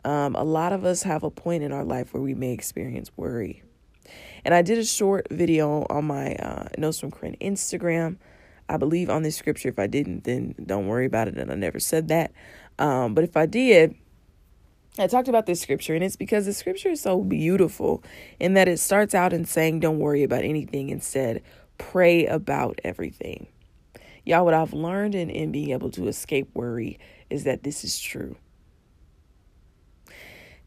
um, 0.05 0.35
a 0.35 0.43
lot 0.43 0.73
of 0.73 0.85
us 0.85 1.03
have 1.03 1.23
a 1.23 1.31
point 1.31 1.63
in 1.63 1.71
our 1.71 1.83
life 1.83 2.13
where 2.13 2.21
we 2.23 2.33
may 2.33 2.51
experience 2.51 3.11
worry. 3.15 3.63
And 4.45 4.53
I 4.53 4.61
did 4.61 4.77
a 4.77 4.83
short 4.83 5.27
video 5.31 5.85
on 5.89 6.05
my 6.05 6.35
uh, 6.35 6.67
Notes 6.77 6.99
from 6.99 7.11
Corinne 7.11 7.37
Instagram. 7.39 8.17
I 8.67 8.77
believe 8.77 9.09
on 9.09 9.23
this 9.23 9.35
scripture. 9.35 9.69
If 9.69 9.79
I 9.79 9.87
didn't, 9.87 10.25
then 10.25 10.55
don't 10.65 10.87
worry 10.87 11.05
about 11.05 11.27
it. 11.27 11.37
And 11.37 11.51
I 11.51 11.55
never 11.55 11.79
said 11.79 12.09
that. 12.09 12.31
Um, 12.79 13.13
but 13.13 13.23
if 13.23 13.37
I 13.37 13.45
did, 13.45 13.95
I 14.97 15.07
talked 15.07 15.27
about 15.27 15.45
this 15.45 15.61
scripture, 15.61 15.95
and 15.95 16.03
it's 16.03 16.15
because 16.15 16.45
the 16.45 16.53
scripture 16.53 16.89
is 16.89 17.01
so 17.01 17.21
beautiful 17.23 18.03
in 18.39 18.53
that 18.53 18.67
it 18.67 18.79
starts 18.79 19.15
out 19.15 19.33
in 19.33 19.45
saying, 19.45 19.79
Don't 19.79 19.99
worry 19.99 20.23
about 20.23 20.43
anything. 20.43 20.89
Instead, 20.89 21.41
pray 21.77 22.25
about 22.25 22.79
everything. 22.83 23.47
Y'all, 24.25 24.45
what 24.45 24.53
I've 24.53 24.73
learned 24.73 25.15
in, 25.15 25.29
in 25.29 25.51
being 25.51 25.71
able 25.71 25.89
to 25.91 26.07
escape 26.07 26.49
worry 26.53 26.99
is 27.29 27.43
that 27.43 27.63
this 27.63 27.83
is 27.83 27.99
true 27.99 28.35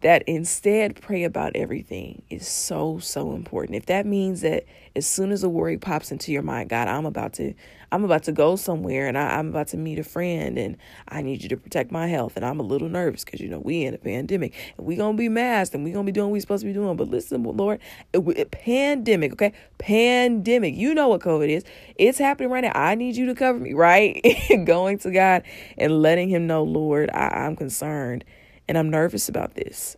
that 0.03 0.23
instead 0.27 1.01
pray 1.01 1.25
about 1.25 1.53
everything 1.55 2.23
is 2.31 2.47
so 2.47 2.99
so 2.99 3.35
important. 3.35 3.77
If 3.77 3.87
that 3.87 4.07
means 4.07 4.43
that 4.43 4.65
as 4.97 5.07
soon 5.07 5.31
as 5.31 5.45
a 5.45 5.49
worry 5.49 5.77
pops 5.77 6.11
into 6.11 6.33
your 6.33 6.43
mind 6.43 6.71
god 6.71 6.89
i'm 6.89 7.05
about 7.05 7.35
to 7.35 7.53
i'm 7.93 8.03
about 8.03 8.23
to 8.23 8.33
go 8.33 8.57
somewhere 8.57 9.07
and 9.07 9.17
I, 9.19 9.39
am 9.39 9.49
about 9.49 9.69
to 9.69 9.77
meet 9.77 9.99
a 9.99 10.05
friend 10.05 10.57
and 10.57 10.79
i 11.07 11.21
need 11.21 11.43
you 11.43 11.51
to 11.51 11.57
protect 11.57 11.93
my 11.93 12.07
health 12.07 12.37
and 12.37 12.45
i'm 12.45 12.59
a 12.59 12.63
little 12.63 12.89
nervous 12.89 13.23
because 13.23 13.41
you 13.41 13.49
know 13.49 13.59
we 13.59 13.85
in 13.85 13.93
a 13.93 13.99
pandemic 13.99 14.55
and 14.77 14.87
we 14.87 14.97
gonna 14.97 15.17
be 15.17 15.29
masked 15.29 15.75
and 15.75 15.85
we 15.85 15.93
gonna 15.93 16.05
be 16.05 16.13
doing 16.13 16.29
what 16.29 16.33
we 16.33 16.41
supposed 16.41 16.63
to 16.63 16.67
be 16.67 16.73
doing. 16.73 16.97
But 16.97 17.09
listen 17.09 17.43
lord 17.45 17.81
it, 18.13 18.27
it, 18.37 18.51
pandemic 18.51 19.33
okay? 19.33 19.53
Pandemic 19.79 20.75
you 20.75 20.95
know 20.95 21.09
what 21.09 21.21
covid 21.21 21.49
is. 21.49 21.65
It's 21.97 22.19
happening 22.19 22.51
right 22.51 22.63
now. 22.63 22.73
I 22.75 22.95
need 22.95 23.17
you 23.17 23.27
to 23.27 23.35
cover 23.35 23.59
me 23.59 23.75
right? 23.75 24.25
Going 24.65 24.99
to 25.01 25.11
god 25.11 25.43
and 25.77 26.01
letting 26.01 26.31
him 26.31 26.47
know 26.47 26.63
lord 26.63 27.11
I, 27.11 27.29
i'm 27.29 27.57
concerned 27.57 28.25
and 28.69 28.77
I'm 28.79 28.91
nervous 28.91 29.29
about 29.29 29.55
this. 29.55 29.97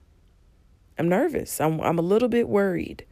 I'm 0.99 1.09
nervous. 1.09 1.61
I'm 1.61 1.81
I'm 1.81 1.99
a 1.99 2.03
little 2.03 2.29
bit 2.29 2.49
worried. 2.49 3.05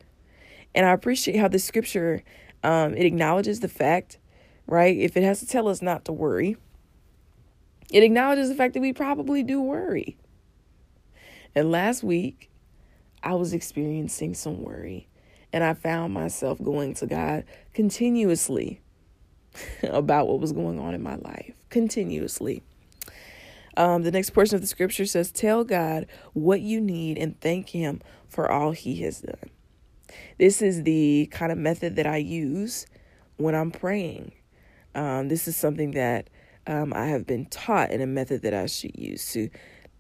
And 0.75 0.85
I 0.85 0.93
appreciate 0.93 1.39
how 1.39 1.49
the 1.49 1.59
scripture 1.59 2.23
um, 2.63 2.95
it 2.95 3.07
acknowledges 3.07 3.61
the 3.61 3.69
fact, 3.69 4.19
right? 4.67 4.97
If 4.97 5.17
it 5.17 5.23
has 5.23 5.41
to 5.41 5.47
tell 5.47 5.69
us 5.69 5.81
not 5.81 6.05
to 6.07 6.13
worry, 6.13 6.57
it 7.91 8.03
acknowledges 8.03 8.49
the 8.49 8.55
fact 8.55 8.75
that 8.75 8.81
we 8.81 8.93
probably 8.93 9.43
do 9.43 9.61
worry. 9.61 10.17
And 11.55 11.71
last 11.71 12.03
week, 12.03 12.51
I 13.23 13.35
was 13.35 13.53
experiencing 13.53 14.35
some 14.35 14.63
worry, 14.63 15.09
and 15.53 15.65
I 15.65 15.75
found 15.75 16.13
myself 16.13 16.63
going 16.63 16.95
to 16.95 17.07
God 17.07 17.45
continuously 17.73 18.81
about 19.83 20.29
what 20.29 20.41
was 20.41 20.53
going 20.53 20.79
on 20.79 20.95
in 20.95 21.03
my 21.03 21.17
life, 21.17 21.55
continuously. 21.71 22.63
Um, 23.77 24.03
the 24.03 24.11
next 24.11 24.31
portion 24.31 24.55
of 24.55 24.63
the 24.63 24.67
scripture 24.67 25.07
says, 25.07 25.31
Tell 25.31 25.65
God 25.65 26.07
what 26.33 26.61
you 26.61 26.81
need 26.81 27.19
and 27.19 27.39
thank 27.41 27.71
Him 27.71 28.01
for 28.29 28.51
all 28.51 28.73
He 28.73 29.03
has 29.03 29.21
done. 29.21 29.51
This 30.39 30.63
is 30.63 30.83
the 30.85 31.29
kind 31.31 31.53
of 31.53 31.59
method 31.59 31.97
that 31.97 32.07
I 32.07 32.17
use 32.17 32.87
when 33.37 33.55
I'm 33.55 33.71
praying. 33.71 34.33
Um, 34.95 35.29
this 35.29 35.47
is 35.47 35.57
something 35.57 35.91
that 35.93 36.31
um, 36.67 36.93
I 36.95 37.07
have 37.07 37.27
been 37.27 37.47
taught 37.47 37.91
in 37.91 38.01
a 38.01 38.07
method 38.07 38.43
that 38.43 38.55
I 38.55 38.67
should 38.67 38.99
use 38.99 39.31
to 39.33 39.51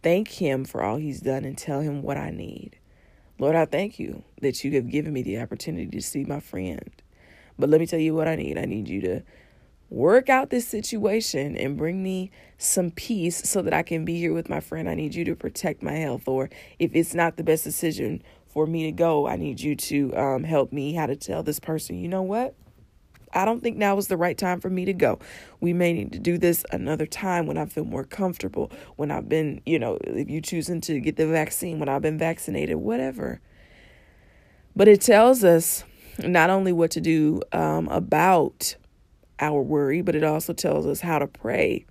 thank 0.03 0.29
Him 0.29 0.65
for 0.65 0.83
all 0.83 0.97
He's 0.97 1.21
done 1.21 1.45
and 1.45 1.57
tell 1.57 1.81
Him 1.81 2.03
what 2.03 2.17
I 2.17 2.31
need. 2.31 2.79
Lord, 3.39 3.55
I 3.55 3.67
thank 3.67 3.99
you 3.99 4.25
that 4.41 4.65
you 4.65 4.73
have 4.73 4.91
given 4.91 5.13
me 5.13 5.23
the 5.23 5.39
opportunity 5.41 5.89
to 5.91 6.01
see 6.01 6.25
my 6.25 6.41
friend. 6.41 6.91
But 7.59 7.69
let 7.69 7.81
me 7.81 7.87
tell 7.87 8.01
you 8.01 8.15
what 8.15 8.29
I 8.29 8.37
need. 8.37 8.57
I 8.57 8.65
need 8.65 8.89
you 8.89 9.01
to 9.03 9.23
work 9.91 10.29
out 10.29 10.51
this 10.51 10.67
situation 10.67 11.57
and 11.57 11.77
bring 11.77 12.03
me 12.03 12.31
some 12.59 12.91
peace 12.91 13.49
so 13.49 13.63
that 13.63 13.75
I 13.75 13.83
can 13.83 14.05
be 14.05 14.19
here 14.19 14.33
with 14.33 14.49
my 14.49 14.61
friend. 14.61 14.89
I 14.89 14.95
need 14.95 15.15
you 15.15 15.25
to 15.27 15.37
protect 15.37 15.83
my 15.83 15.93
health. 15.93 16.27
Or 16.27 16.51
if 16.79 16.95
it's 16.95 17.15
not 17.15 17.37
the 17.37 17.45
best 17.45 17.65
decision 17.65 18.23
for 18.47 18.67
me 18.67 18.85
to 18.85 18.93
go, 18.93 19.27
I 19.27 19.37
need 19.37 19.61
you 19.61 19.77
to 19.77 20.17
um, 20.17 20.45
help 20.45 20.73
me 20.73 20.95
how 20.95 21.07
to 21.07 21.17
tell 21.17 21.43
this 21.43 21.61
person, 21.61 21.99
you 21.99 22.09
know 22.09 22.23
what? 22.23 22.55
I 23.33 23.45
don't 23.45 23.63
think 23.63 23.77
now 23.77 23.99
is 23.99 24.09
the 24.09 24.17
right 24.17 24.37
time 24.37 24.61
for 24.61 24.71
me 24.71 24.87
to 24.87 24.95
go. 24.95 25.19
We 25.61 25.73
may 25.73 25.93
need 25.93 26.13
to 26.13 26.19
do 26.19 26.39
this 26.39 26.65
another 26.73 27.07
time 27.07 27.47
when 27.47 27.59
I 27.59 27.67
feel 27.67 27.85
more 27.85 28.05
comfortable, 28.05 28.71
when 28.97 29.11
I've 29.11 29.29
been, 29.29 29.61
you 29.67 29.79
know, 29.79 29.99
if 30.03 30.31
you're 30.31 30.41
choosing 30.41 30.81
to 30.83 31.01
get 31.01 31.17
the 31.17 31.27
vaccine, 31.27 31.79
when 31.79 31.89
I've 31.89 32.03
been 32.03 32.19
vaccinated, 32.19 32.77
whatever. 32.77 33.41
But 34.75 34.89
it 34.89 35.03
tells 35.03 35.45
us 35.45 35.85
not 36.19 36.49
only 36.49 36.73
what 36.73 36.91
to 36.93 37.01
do 37.01 37.43
um, 37.53 37.89
about 37.89 38.77
our 39.39 39.63
worry, 39.63 40.03
but 40.03 40.15
it 40.15 40.25
also 40.25 40.53
tells 40.53 40.87
us 40.87 41.01
how 41.01 41.19
to 41.19 41.27
pray 41.27 41.87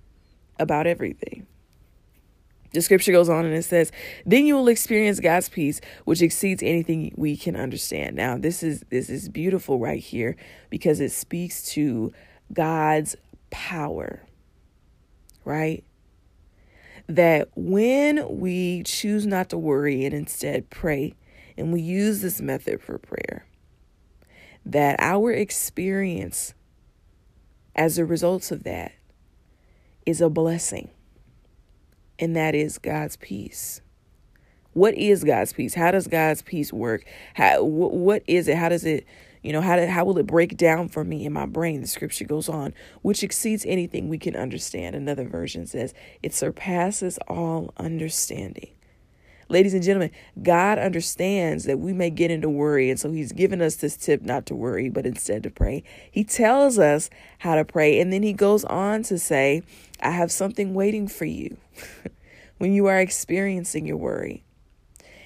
about 0.58 0.86
everything. 0.86 1.46
The 2.72 2.82
scripture 2.82 3.12
goes 3.12 3.28
on 3.28 3.46
and 3.46 3.54
it 3.54 3.62
says, 3.62 3.90
"Then 4.26 4.44
you 4.44 4.54
will 4.54 4.68
experience 4.68 5.20
God's 5.20 5.48
peace, 5.48 5.80
which 6.04 6.20
exceeds 6.20 6.62
anything 6.62 7.14
we 7.16 7.36
can 7.36 7.56
understand." 7.56 8.16
Now, 8.16 8.36
this 8.36 8.62
is 8.62 8.84
this 8.90 9.08
is 9.08 9.28
beautiful 9.28 9.78
right 9.78 10.02
here 10.02 10.36
because 10.68 11.00
it 11.00 11.12
speaks 11.12 11.70
to 11.72 12.12
God's 12.52 13.16
power. 13.50 14.22
Right? 15.44 15.84
That 17.06 17.48
when 17.54 18.40
we 18.40 18.82
choose 18.82 19.26
not 19.26 19.48
to 19.50 19.58
worry 19.58 20.04
and 20.04 20.12
instead 20.12 20.68
pray, 20.68 21.14
and 21.56 21.72
we 21.72 21.80
use 21.80 22.20
this 22.20 22.40
method 22.40 22.82
for 22.82 22.98
prayer, 22.98 23.46
that 24.66 24.96
our 24.98 25.32
experience 25.32 26.52
as 27.76 27.98
a 27.98 28.04
result 28.04 28.50
of 28.50 28.64
that 28.64 28.92
is 30.06 30.20
a 30.20 30.30
blessing 30.30 30.90
and 32.18 32.34
that 32.34 32.54
is 32.54 32.78
God's 32.78 33.16
peace. 33.16 33.82
What 34.72 34.94
is 34.94 35.24
God's 35.24 35.52
peace? 35.52 35.74
How 35.74 35.90
does 35.90 36.06
God's 36.06 36.42
peace 36.42 36.72
work? 36.72 37.04
How 37.34 37.62
wh- 37.62 37.92
what 37.92 38.22
is 38.26 38.48
it? 38.48 38.56
How 38.56 38.68
does 38.68 38.84
it, 38.84 39.06
you 39.42 39.52
know, 39.52 39.60
how 39.60 39.76
did, 39.76 39.88
how 39.88 40.04
will 40.04 40.18
it 40.18 40.26
break 40.26 40.56
down 40.56 40.88
for 40.88 41.04
me 41.04 41.24
in 41.24 41.32
my 41.32 41.46
brain? 41.46 41.80
The 41.82 41.86
scripture 41.86 42.24
goes 42.24 42.48
on, 42.48 42.74
which 43.02 43.22
exceeds 43.22 43.64
anything 43.66 44.08
we 44.08 44.18
can 44.18 44.36
understand. 44.36 44.96
Another 44.96 45.24
version 45.24 45.66
says, 45.66 45.94
it 46.22 46.34
surpasses 46.34 47.18
all 47.28 47.72
understanding. 47.78 48.70
Ladies 49.48 49.74
and 49.74 49.82
gentlemen, 49.82 50.10
God 50.42 50.78
understands 50.78 51.64
that 51.64 51.78
we 51.78 51.92
may 51.92 52.10
get 52.10 52.32
into 52.32 52.48
worry. 52.48 52.90
And 52.90 52.98
so 52.98 53.12
He's 53.12 53.32
given 53.32 53.62
us 53.62 53.76
this 53.76 53.96
tip 53.96 54.22
not 54.22 54.46
to 54.46 54.54
worry, 54.54 54.88
but 54.88 55.06
instead 55.06 55.42
to 55.44 55.50
pray. 55.50 55.84
He 56.10 56.24
tells 56.24 56.78
us 56.78 57.10
how 57.38 57.54
to 57.54 57.64
pray. 57.64 58.00
And 58.00 58.12
then 58.12 58.22
He 58.22 58.32
goes 58.32 58.64
on 58.64 59.04
to 59.04 59.18
say, 59.18 59.62
I 60.00 60.10
have 60.10 60.32
something 60.32 60.74
waiting 60.74 61.06
for 61.06 61.26
you 61.26 61.56
when 62.58 62.72
you 62.72 62.86
are 62.86 62.98
experiencing 62.98 63.86
your 63.86 63.96
worry. 63.96 64.42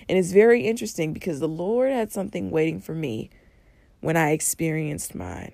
And 0.08 0.18
it's 0.18 0.32
very 0.32 0.66
interesting 0.66 1.12
because 1.12 1.40
the 1.40 1.48
Lord 1.48 1.90
had 1.90 2.12
something 2.12 2.50
waiting 2.50 2.80
for 2.80 2.94
me 2.94 3.30
when 4.00 4.16
I 4.16 4.32
experienced 4.32 5.14
mine. 5.14 5.52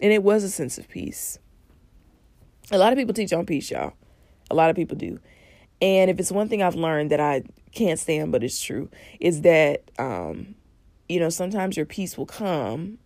And 0.00 0.12
it 0.12 0.22
was 0.22 0.44
a 0.44 0.50
sense 0.50 0.78
of 0.78 0.88
peace. 0.88 1.38
A 2.70 2.78
lot 2.78 2.92
of 2.92 2.98
people 2.98 3.12
teach 3.12 3.32
on 3.32 3.44
peace, 3.44 3.70
y'all. 3.70 3.94
A 4.50 4.54
lot 4.54 4.70
of 4.70 4.76
people 4.76 4.96
do. 4.96 5.18
And 5.82 6.10
if 6.10 6.18
it's 6.20 6.30
one 6.30 6.48
thing 6.48 6.62
I've 6.62 6.74
learned 6.74 7.10
that 7.10 7.20
I 7.20 7.42
can't 7.72 7.98
stand, 7.98 8.32
but 8.32 8.44
it's 8.44 8.60
true, 8.60 8.90
is 9.18 9.42
that, 9.42 9.90
um, 9.98 10.54
you 11.08 11.18
know, 11.18 11.30
sometimes 11.30 11.76
your 11.76 11.86
peace 11.86 12.18
will 12.18 12.26
come, 12.26 12.98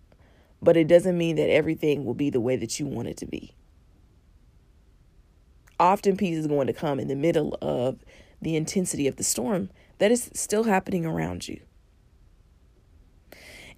but 0.61 0.77
it 0.77 0.89
doesn't 0.89 1.17
mean 1.17 1.37
that 1.37 1.51
everything 1.51 2.05
will 2.05 2.15
be 2.15 2.31
the 2.31 2.41
way 2.41 2.57
that 2.57 2.81
you 2.81 2.87
want 2.87 3.09
it 3.09 3.17
to 3.19 3.27
be 3.27 3.55
often 5.79 6.17
peace 6.17 6.39
is 6.39 6.47
going 6.47 6.67
to 6.67 6.73
come 6.73 7.01
in 7.01 7.09
the 7.09 7.17
middle 7.17 7.57
of 7.61 7.99
the 8.41 8.57
intensity 8.57 9.07
of 9.07 9.17
the 9.17 9.25
storm 9.25 9.71
that 9.99 10.11
is 10.11 10.31
still 10.35 10.65
happening 10.65 11.07
around 11.07 11.49
you. 11.49 11.61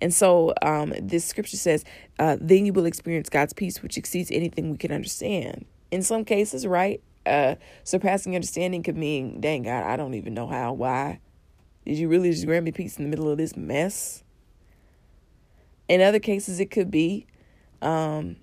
And 0.01 0.13
so 0.13 0.53
um, 0.61 0.93
this 1.01 1.25
scripture 1.25 1.57
says, 1.57 1.85
uh, 2.19 2.37
then 2.41 2.67
you 2.67 2.73
will 2.73 2.85
experience 2.85 3.31
God's 3.31 3.55
peace, 3.55 3.83
which 3.83 3.97
exceeds 3.97 4.31
anything 4.31 4.71
we 4.71 4.77
can 4.77 4.93
understand. 4.93 5.65
In 5.91 6.03
some 6.03 6.25
cases, 6.25 6.67
right? 6.67 7.03
Uh, 7.27 7.57
surpassing 7.85 8.35
understanding 8.35 8.83
could 8.83 8.97
mean, 8.97 9.41
dang 9.41 9.65
God, 9.65 9.85
I 9.85 9.97
don't 9.97 10.15
even 10.15 10.33
know 10.33 10.47
how, 10.47 10.73
why. 10.73 11.21
Did 11.85 11.99
you 11.99 12.09
really 12.09 12.31
just 12.31 12.47
grant 12.47 12.65
me 12.65 12.73
peace 12.73 12.97
in 12.97 13.05
the 13.05 13.11
middle 13.11 13.29
of 13.29 13.39
this 13.39 13.57
mess? 13.57 14.23
In 15.89 16.01
other 16.01 16.19
cases, 16.19 16.61
it 16.61 16.71
could 16.71 16.91
be 16.91 17.27
um, 17.83 18.37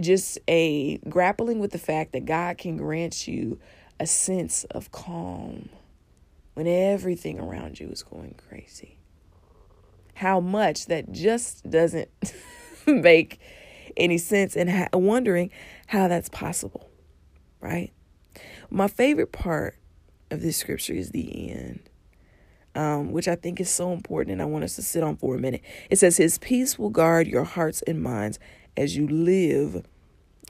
just 0.00 0.38
a 0.48 0.98
grappling 1.08 1.58
with 1.58 1.72
the 1.72 1.78
fact 1.78 2.12
that 2.12 2.24
God 2.24 2.58
can 2.58 2.76
grant 2.76 3.26
you 3.28 3.58
a 4.00 4.06
sense 4.06 4.64
of 4.64 4.90
calm 4.90 5.68
when 6.54 6.66
everything 6.66 7.38
around 7.38 7.80
you 7.80 7.88
is 7.88 8.02
going 8.02 8.34
crazy. 8.48 8.98
How 10.14 10.40
much 10.40 10.86
that 10.86 11.12
just 11.12 11.68
doesn't 11.68 12.10
make 12.86 13.40
any 13.96 14.18
sense, 14.18 14.56
and 14.56 14.70
ha- 14.70 14.88
wondering 14.92 15.50
how 15.86 16.08
that's 16.08 16.28
possible, 16.28 16.88
right? 17.62 17.92
My 18.68 18.88
favorite 18.88 19.32
part 19.32 19.76
of 20.30 20.42
this 20.42 20.56
scripture 20.56 20.92
is 20.92 21.10
the 21.10 21.50
end. 21.50 21.80
Um, 22.74 23.12
which 23.12 23.28
I 23.28 23.34
think 23.34 23.60
is 23.60 23.68
so 23.68 23.92
important, 23.92 24.32
and 24.32 24.40
I 24.40 24.46
want 24.46 24.64
us 24.64 24.76
to 24.76 24.82
sit 24.82 25.02
on 25.02 25.16
for 25.16 25.34
a 25.34 25.38
minute. 25.38 25.60
It 25.90 25.98
says, 25.98 26.16
His 26.16 26.38
peace 26.38 26.78
will 26.78 26.88
guard 26.88 27.26
your 27.26 27.44
hearts 27.44 27.82
and 27.82 28.02
minds 28.02 28.38
as 28.78 28.96
you 28.96 29.06
live 29.06 29.84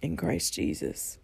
in 0.02 0.16
Christ 0.16 0.54
Jesus. 0.54 1.18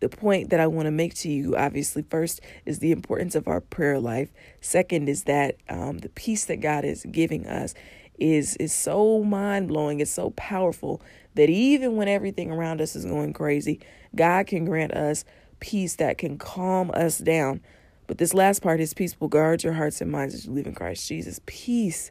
The 0.00 0.08
point 0.08 0.50
that 0.50 0.60
I 0.60 0.66
want 0.66 0.86
to 0.86 0.90
make 0.90 1.14
to 1.14 1.28
you, 1.28 1.56
obviously, 1.56 2.02
first 2.02 2.40
is 2.64 2.78
the 2.78 2.92
importance 2.92 3.34
of 3.34 3.48
our 3.48 3.60
prayer 3.60 3.98
life. 3.98 4.32
Second 4.60 5.08
is 5.08 5.24
that 5.24 5.56
um, 5.68 5.98
the 5.98 6.08
peace 6.08 6.44
that 6.46 6.56
God 6.56 6.84
is 6.84 7.04
giving 7.10 7.46
us 7.46 7.74
is 8.18 8.56
is 8.56 8.72
so 8.72 9.22
mind 9.22 9.68
blowing. 9.68 10.00
It's 10.00 10.10
so 10.10 10.30
powerful 10.30 11.00
that 11.34 11.48
even 11.48 11.96
when 11.96 12.08
everything 12.08 12.50
around 12.50 12.80
us 12.80 12.96
is 12.96 13.04
going 13.04 13.32
crazy, 13.32 13.80
God 14.14 14.46
can 14.46 14.64
grant 14.64 14.92
us 14.92 15.24
peace 15.60 15.96
that 15.96 16.18
can 16.18 16.38
calm 16.38 16.90
us 16.92 17.18
down. 17.18 17.60
But 18.06 18.18
this 18.18 18.34
last 18.34 18.62
part 18.62 18.80
is 18.80 18.94
peace 18.94 19.20
will 19.20 19.28
guard 19.28 19.62
your 19.62 19.74
hearts 19.74 20.00
and 20.00 20.10
minds 20.10 20.34
as 20.34 20.46
you 20.46 20.52
live 20.52 20.66
in 20.66 20.74
Christ 20.74 21.06
Jesus. 21.06 21.40
Peace 21.46 22.10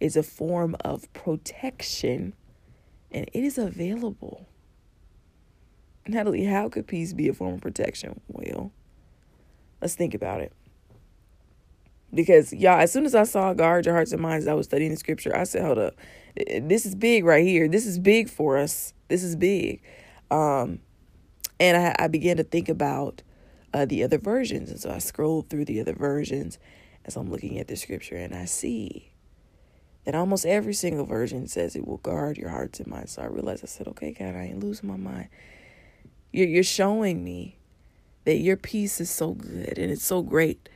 is 0.00 0.16
a 0.16 0.22
form 0.22 0.76
of 0.80 1.12
protection 1.12 2.34
and 3.12 3.28
it 3.32 3.44
is 3.44 3.58
available. 3.58 4.46
Natalie, 6.06 6.44
how 6.44 6.68
could 6.68 6.86
peace 6.86 7.12
be 7.12 7.28
a 7.28 7.34
form 7.34 7.54
of 7.54 7.60
protection? 7.60 8.20
Well, 8.28 8.72
let's 9.80 9.94
think 9.94 10.14
about 10.14 10.40
it. 10.40 10.52
Because, 12.12 12.52
y'all, 12.52 12.80
as 12.80 12.92
soon 12.92 13.06
as 13.06 13.14
I 13.14 13.22
saw 13.22 13.52
guard 13.54 13.86
your 13.86 13.94
hearts 13.94 14.12
and 14.12 14.20
minds, 14.20 14.46
I 14.46 14.54
was 14.54 14.66
studying 14.66 14.90
the 14.90 14.96
scripture, 14.96 15.36
I 15.36 15.44
said, 15.44 15.62
hold 15.62 15.78
up, 15.78 15.94
this 16.36 16.84
is 16.84 16.94
big 16.94 17.24
right 17.24 17.44
here. 17.44 17.68
This 17.68 17.86
is 17.86 17.98
big 17.98 18.28
for 18.28 18.58
us. 18.58 18.94
This 19.08 19.22
is 19.22 19.36
big. 19.36 19.82
Um, 20.30 20.80
and 21.58 21.76
I, 21.76 22.04
I 22.04 22.08
began 22.08 22.36
to 22.38 22.44
think 22.44 22.68
about 22.68 23.22
uh, 23.72 23.84
the 23.84 24.02
other 24.02 24.18
versions. 24.18 24.70
And 24.70 24.80
so 24.80 24.90
I 24.90 24.98
scrolled 24.98 25.48
through 25.50 25.66
the 25.66 25.80
other 25.80 25.94
versions 25.94 26.58
as 27.04 27.16
I'm 27.16 27.30
looking 27.30 27.58
at 27.58 27.68
the 27.68 27.76
scripture, 27.76 28.16
and 28.16 28.34
I 28.34 28.44
see 28.44 29.12
that 30.04 30.14
almost 30.14 30.46
every 30.46 30.74
single 30.74 31.04
version 31.04 31.46
says 31.46 31.76
it 31.76 31.86
will 31.86 31.98
guard 31.98 32.38
your 32.38 32.50
hearts 32.50 32.80
and 32.80 32.88
minds. 32.88 33.12
So 33.12 33.22
I 33.22 33.26
realized 33.26 33.64
I 33.64 33.66
said, 33.66 33.88
okay, 33.88 34.12
God, 34.12 34.34
I 34.34 34.44
ain't 34.44 34.60
losing 34.60 34.88
my 34.88 34.96
mind. 34.96 35.28
You're, 36.32 36.48
you're 36.48 36.62
showing 36.62 37.22
me 37.22 37.58
that 38.24 38.36
your 38.36 38.56
peace 38.56 39.00
is 39.00 39.10
so 39.10 39.32
good 39.32 39.78
and 39.78 39.90
it's 39.90 40.04
so 40.04 40.22
great. 40.22 40.68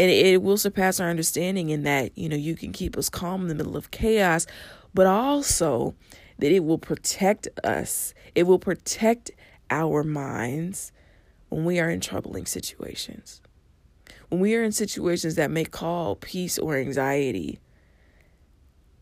And 0.00 0.10
it, 0.10 0.42
will 0.42 0.56
surpass 0.56 0.98
our 0.98 1.10
understanding 1.10 1.68
in 1.68 1.82
that, 1.82 2.16
you 2.16 2.30
know, 2.30 2.36
you 2.36 2.56
can 2.56 2.72
keep 2.72 2.96
us 2.96 3.10
calm 3.10 3.42
in 3.42 3.48
the 3.48 3.54
middle 3.54 3.76
of 3.76 3.90
chaos, 3.90 4.46
but 4.94 5.06
also 5.06 5.94
that 6.38 6.50
it 6.50 6.64
will 6.64 6.78
protect 6.78 7.48
us. 7.62 8.14
It 8.34 8.44
will 8.44 8.58
protect 8.58 9.30
our 9.68 10.02
minds 10.02 10.90
when 11.50 11.66
we 11.66 11.78
are 11.78 11.90
in 11.90 12.00
troubling 12.00 12.46
situations. 12.46 13.42
When 14.30 14.40
we 14.40 14.54
are 14.56 14.62
in 14.62 14.72
situations 14.72 15.34
that 15.34 15.50
may 15.50 15.66
call 15.66 16.16
peace 16.16 16.58
or 16.58 16.78
anxiety, 16.78 17.60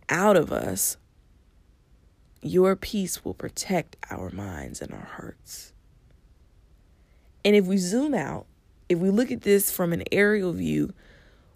out 0.08 0.36
of 0.36 0.50
us, 0.50 0.96
your 2.42 2.74
peace 2.74 3.24
will 3.24 3.34
protect 3.34 3.96
our 4.10 4.30
minds 4.30 4.82
and 4.82 4.92
our 4.92 5.08
hearts. 5.14 5.72
And 7.44 7.54
if 7.54 7.66
we 7.66 7.76
zoom 7.76 8.14
out, 8.14 8.47
if 8.88 8.98
we 8.98 9.10
look 9.10 9.30
at 9.30 9.42
this 9.42 9.70
from 9.70 9.92
an 9.92 10.02
aerial 10.12 10.52
view, 10.52 10.92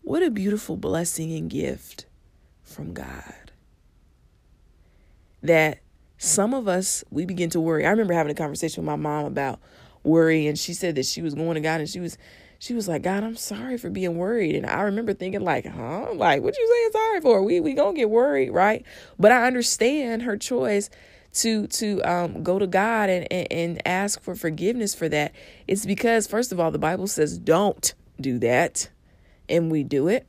what 0.02 0.22
a 0.22 0.30
beautiful 0.30 0.76
blessing 0.76 1.32
and 1.32 1.48
gift 1.48 2.06
from 2.62 2.92
God. 2.92 3.52
That 5.42 5.78
some 6.18 6.54
of 6.54 6.68
us, 6.68 7.04
we 7.10 7.24
begin 7.24 7.50
to 7.50 7.60
worry. 7.60 7.86
I 7.86 7.90
remember 7.90 8.14
having 8.14 8.32
a 8.32 8.36
conversation 8.36 8.82
with 8.82 8.86
my 8.86 8.96
mom 8.96 9.24
about 9.24 9.60
worry, 10.02 10.46
and 10.46 10.58
she 10.58 10.74
said 10.74 10.94
that 10.96 11.06
she 11.06 11.22
was 11.22 11.34
going 11.34 11.54
to 11.54 11.60
God 11.60 11.80
and 11.80 11.88
she 11.88 12.00
was 12.00 12.18
she 12.58 12.74
was 12.74 12.86
like, 12.86 13.02
God, 13.02 13.24
I'm 13.24 13.34
sorry 13.34 13.76
for 13.76 13.90
being 13.90 14.16
worried. 14.16 14.54
And 14.54 14.66
I 14.66 14.82
remember 14.82 15.14
thinking, 15.14 15.40
like, 15.40 15.66
huh? 15.66 16.12
Like, 16.14 16.44
what 16.44 16.56
you 16.56 16.68
saying 16.68 16.90
sorry 16.92 17.20
for? 17.20 17.42
We 17.42 17.58
we 17.58 17.74
gonna 17.74 17.96
get 17.96 18.08
worried, 18.08 18.50
right? 18.50 18.84
But 19.18 19.32
I 19.32 19.48
understand 19.48 20.22
her 20.22 20.36
choice 20.36 20.88
to 21.34 21.66
to 21.66 22.00
um 22.02 22.42
go 22.42 22.58
to 22.58 22.66
God 22.66 23.10
and, 23.10 23.26
and, 23.32 23.46
and 23.50 23.86
ask 23.86 24.22
for 24.22 24.34
forgiveness 24.34 24.94
for 24.94 25.08
that. 25.08 25.32
It's 25.66 25.86
because, 25.86 26.26
first 26.26 26.52
of 26.52 26.60
all, 26.60 26.70
the 26.70 26.78
Bible 26.78 27.06
says 27.06 27.38
don't 27.38 27.94
do 28.20 28.38
that, 28.40 28.90
and 29.48 29.70
we 29.70 29.84
do 29.84 30.08
it. 30.08 30.26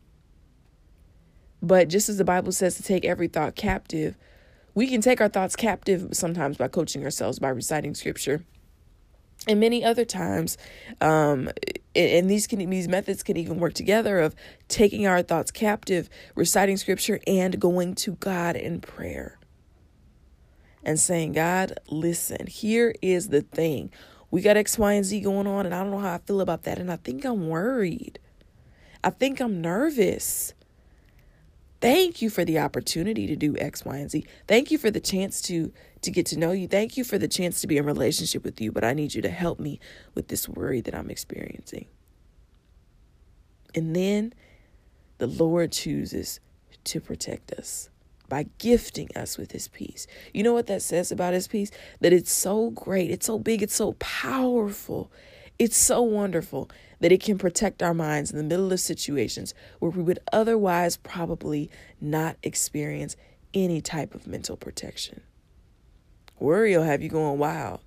But 1.61 1.87
just 1.87 2.09
as 2.09 2.17
the 2.17 2.25
Bible 2.25 2.51
says 2.51 2.75
to 2.75 2.83
take 2.83 3.05
every 3.05 3.27
thought 3.27 3.55
captive 3.55 4.17
we 4.73 4.87
can 4.87 5.01
take 5.01 5.21
our 5.21 5.29
thoughts 5.29 5.55
captive 5.55 6.09
sometimes 6.13 6.57
by 6.57 6.67
coaching 6.67 7.03
ourselves 7.03 7.39
by 7.39 7.49
reciting 7.49 7.93
scripture 7.93 8.43
and 9.47 9.59
many 9.59 9.83
other 9.83 10.05
times 10.05 10.57
um, 11.01 11.49
and 11.95 12.29
these 12.29 12.47
can 12.47 12.67
these 12.69 12.87
methods 12.87 13.23
can 13.23 13.37
even 13.37 13.59
work 13.59 13.73
together 13.73 14.19
of 14.19 14.35
taking 14.67 15.05
our 15.05 15.21
thoughts 15.21 15.51
captive 15.51 16.09
reciting 16.35 16.77
scripture 16.77 17.19
and 17.27 17.59
going 17.59 17.93
to 17.95 18.13
god 18.13 18.55
in 18.55 18.79
prayer 18.81 19.37
and 20.83 20.99
saying 20.99 21.31
god 21.31 21.73
listen 21.89 22.47
here 22.47 22.93
is 23.01 23.29
the 23.29 23.41
thing 23.41 23.89
we 24.31 24.41
got 24.41 24.57
x 24.57 24.77
y 24.77 24.93
and 24.93 25.05
z 25.05 25.19
going 25.19 25.47
on 25.47 25.65
and 25.65 25.73
i 25.73 25.79
don't 25.81 25.91
know 25.91 25.99
how 25.99 26.13
i 26.13 26.19
feel 26.19 26.41
about 26.41 26.63
that 26.63 26.79
and 26.79 26.91
i 26.91 26.95
think 26.97 27.25
i'm 27.25 27.47
worried 27.47 28.19
i 29.03 29.09
think 29.09 29.39
i'm 29.39 29.61
nervous 29.61 30.53
Thank 31.83 32.21
you 32.21 32.29
for 32.29 32.45
the 32.45 32.59
opportunity 32.59 33.27
to 33.27 33.35
do 33.35 33.57
X, 33.57 33.83
Y, 33.83 33.97
and 33.97 34.09
Z. 34.09 34.25
Thank 34.47 34.71
you 34.71 34.77
for 34.77 34.89
the 34.89 35.01
chance 35.01 35.41
to 35.41 35.73
to 36.01 36.11
get 36.11 36.25
to 36.27 36.39
know 36.39 36.53
you. 36.53 36.65
Thank 36.65 36.95
you 36.95 37.03
for 37.03 37.17
the 37.17 37.27
chance 37.27 37.59
to 37.59 37.67
be 37.67 37.75
in 37.75 37.85
relationship 37.85 38.45
with 38.45 38.61
you, 38.61 38.71
but 38.71 38.85
I 38.85 38.93
need 38.93 39.13
you 39.13 39.21
to 39.21 39.29
help 39.29 39.59
me 39.59 39.81
with 40.15 40.29
this 40.29 40.47
worry 40.47 40.79
that 40.79 40.95
I'm 40.95 41.09
experiencing. 41.09 41.87
And 43.75 43.93
then 43.93 44.33
the 45.17 45.27
Lord 45.27 45.73
chooses 45.73 46.39
to 46.85 47.01
protect 47.01 47.51
us 47.51 47.89
by 48.29 48.47
gifting 48.57 49.09
us 49.15 49.37
with 49.37 49.51
his 49.51 49.67
peace. 49.67 50.07
You 50.33 50.43
know 50.43 50.53
what 50.53 50.67
that 50.67 50.81
says 50.81 51.11
about 51.11 51.33
his 51.33 51.47
peace? 51.47 51.71
That 51.99 52.13
it's 52.13 52.31
so 52.31 52.69
great, 52.71 53.11
it's 53.11 53.25
so 53.25 53.39
big, 53.39 53.61
it's 53.61 53.75
so 53.75 53.93
powerful. 53.93 55.11
It's 55.59 55.77
so 55.77 56.01
wonderful 56.01 56.69
that 56.99 57.11
it 57.11 57.21
can 57.21 57.37
protect 57.37 57.83
our 57.83 57.93
minds 57.93 58.31
in 58.31 58.37
the 58.37 58.43
middle 58.43 58.71
of 58.73 58.79
situations 58.79 59.53
where 59.79 59.91
we 59.91 60.01
would 60.01 60.19
otherwise 60.31 60.97
probably 60.97 61.69
not 62.01 62.37
experience 62.43 63.15
any 63.53 63.81
type 63.81 64.15
of 64.15 64.25
mental 64.25 64.57
protection. 64.57 65.21
Worry 66.39 66.75
will 66.75 66.83
have 66.83 67.01
you 67.01 67.09
going 67.09 67.37
wild. 67.37 67.81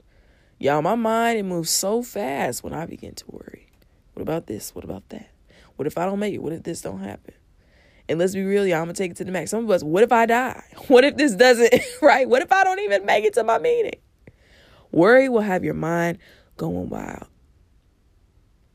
Y'all, 0.59 0.81
my 0.81 0.95
mind, 0.95 1.39
it 1.39 1.43
moves 1.43 1.71
so 1.71 2.03
fast 2.03 2.63
when 2.63 2.73
I 2.73 2.87
begin 2.87 3.15
to 3.15 3.25
worry. 3.29 3.69
What 4.15 4.23
about 4.23 4.47
this? 4.47 4.75
What 4.75 4.85
about 4.85 5.09
that? 5.11 5.29
What 5.77 5.87
if 5.87 5.99
I 5.99 6.07
don't 6.07 6.19
make 6.19 6.33
it? 6.33 6.43
What 6.43 6.53
if 6.53 6.63
this 6.63 6.81
don't 6.81 7.01
happen? 7.01 7.35
And 8.09 8.19
let's 8.19 8.35
be 8.35 8.45
real, 8.45 8.67
y'all, 8.67 8.79
I'm 8.79 8.85
gonna 8.85 8.95
take 8.95 9.11
it 9.11 9.17
to 9.19 9.25
the 9.25 9.33
max. 9.33 9.51
Some 9.51 9.65
of 9.65 9.71
us, 9.71 9.83
what 9.83 10.03
if 10.03 10.13
I 10.13 10.27
die? 10.27 10.63
What 10.89 11.05
if 11.05 11.17
this 11.17 11.35
doesn't, 11.35 11.75
right? 12.03 12.29
What 12.29 12.43
if 12.43 12.53
I 12.53 12.63
don't 12.63 12.81
even 12.81 13.05
make 13.05 13.25
it 13.25 13.35
to 13.35 13.45
my 13.45 13.59
meeting? 13.59 14.01
Worry 14.93 15.29
will 15.29 15.41
have 15.41 15.65
your 15.65 15.75
mind 15.75 16.19
going 16.57 16.89
wild. 16.89 17.27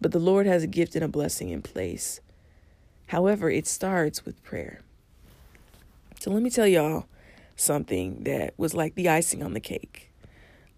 But 0.02 0.12
the 0.12 0.20
Lord 0.20 0.46
has 0.48 0.64
a 0.64 0.68
gift 0.68 0.96
and 0.96 1.04
a 1.04 1.08
blessing 1.08 1.50
in 1.50 1.62
place. 1.62 2.20
However, 3.08 3.50
it 3.50 3.68
starts 3.68 4.26
with 4.26 4.44
prayer. 4.44 4.82
So 6.20 6.32
let 6.32 6.44
me 6.44 6.50
tell 6.50 6.68
y'all 6.68 7.06
something 7.56 8.24
that 8.24 8.54
was 8.58 8.74
like 8.74 8.96
the 8.96 9.10
icing 9.10 9.44
on 9.44 9.54
the 9.54 9.60
cake. 9.60 10.12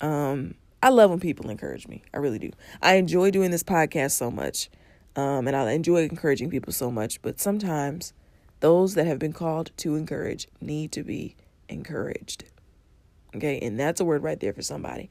Um, 0.01 0.55
I 0.81 0.89
love 0.89 1.09
when 1.09 1.19
people 1.19 1.49
encourage 1.49 1.87
me. 1.87 2.03
I 2.13 2.17
really 2.17 2.39
do. 2.39 2.51
I 2.81 2.95
enjoy 2.95 3.31
doing 3.31 3.51
this 3.51 3.63
podcast 3.63 4.11
so 4.11 4.29
much. 4.29 4.69
Um, 5.15 5.47
and 5.47 5.55
I 5.55 5.71
enjoy 5.71 6.03
encouraging 6.03 6.49
people 6.49 6.73
so 6.73 6.91
much. 6.91 7.21
But 7.21 7.39
sometimes 7.39 8.13
those 8.63 8.95
that 8.95 9.05
have 9.05 9.19
been 9.19 9.33
called 9.33 9.71
to 9.75 9.97
encourage 9.97 10.47
need 10.61 10.89
to 10.93 11.03
be 11.03 11.35
encouraged. 11.67 12.45
Okay. 13.35 13.59
And 13.59 13.77
that's 13.77 13.99
a 13.99 14.05
word 14.05 14.23
right 14.23 14.39
there 14.39 14.53
for 14.53 14.61
somebody. 14.61 15.09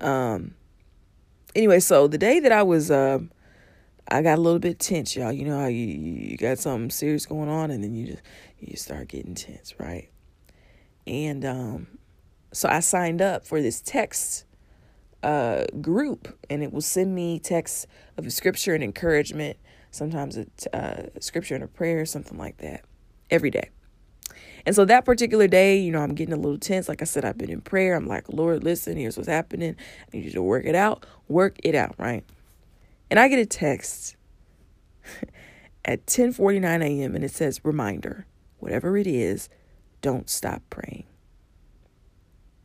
Um, 0.00 0.54
anyway, 1.54 1.80
so 1.80 2.08
the 2.08 2.16
day 2.16 2.40
that 2.40 2.52
I 2.52 2.62
was, 2.62 2.90
uh, 2.90 3.18
I 4.08 4.22
got 4.22 4.38
a 4.38 4.40
little 4.40 4.58
bit 4.58 4.78
tense, 4.78 5.14
y'all. 5.14 5.30
You 5.30 5.44
know 5.44 5.60
how 5.60 5.66
you 5.66 5.84
you 5.84 6.36
got 6.38 6.58
something 6.58 6.88
serious 6.88 7.26
going 7.26 7.50
on, 7.50 7.70
and 7.70 7.84
then 7.84 7.94
you 7.94 8.06
just 8.06 8.22
you 8.60 8.76
start 8.76 9.08
getting 9.08 9.34
tense, 9.34 9.74
right? 9.78 10.08
And 11.06 11.44
um, 11.44 11.86
so 12.52 12.66
I 12.66 12.80
signed 12.80 13.20
up 13.20 13.44
for 13.44 13.60
this 13.60 13.82
text 13.82 14.46
uh, 15.22 15.64
group, 15.82 16.34
and 16.48 16.62
it 16.62 16.72
will 16.72 16.80
send 16.80 17.14
me 17.14 17.40
texts 17.40 17.86
of 18.16 18.32
scripture 18.32 18.74
and 18.74 18.82
encouragement. 18.82 19.58
Sometimes 19.90 20.36
a 20.36 20.46
uh, 20.76 21.02
scripture 21.20 21.54
and 21.54 21.64
a 21.64 21.68
prayer, 21.68 22.04
something 22.04 22.38
like 22.38 22.58
that, 22.58 22.84
every 23.30 23.50
day. 23.50 23.70
And 24.66 24.74
so 24.74 24.84
that 24.84 25.04
particular 25.04 25.46
day, 25.46 25.78
you 25.78 25.92
know, 25.92 26.00
I'm 26.00 26.14
getting 26.14 26.34
a 26.34 26.38
little 26.38 26.58
tense. 26.58 26.88
Like 26.88 27.00
I 27.00 27.04
said, 27.04 27.24
I've 27.24 27.38
been 27.38 27.50
in 27.50 27.60
prayer. 27.60 27.94
I'm 27.94 28.06
like, 28.06 28.28
Lord, 28.28 28.64
listen, 28.64 28.96
here's 28.96 29.16
what's 29.16 29.28
happening. 29.28 29.76
I 30.12 30.16
need 30.16 30.24
you 30.24 30.32
to 30.32 30.42
work 30.42 30.64
it 30.64 30.74
out. 30.74 31.06
Work 31.28 31.58
it 31.62 31.74
out, 31.74 31.94
right? 31.98 32.24
And 33.10 33.20
I 33.20 33.28
get 33.28 33.38
a 33.38 33.46
text 33.46 34.16
at 35.84 36.04
10:49 36.06 36.82
a.m. 36.82 37.14
and 37.14 37.24
it 37.24 37.30
says 37.30 37.60
reminder, 37.64 38.26
whatever 38.58 38.96
it 38.96 39.06
is, 39.06 39.48
don't 40.02 40.28
stop 40.28 40.62
praying. 40.68 41.04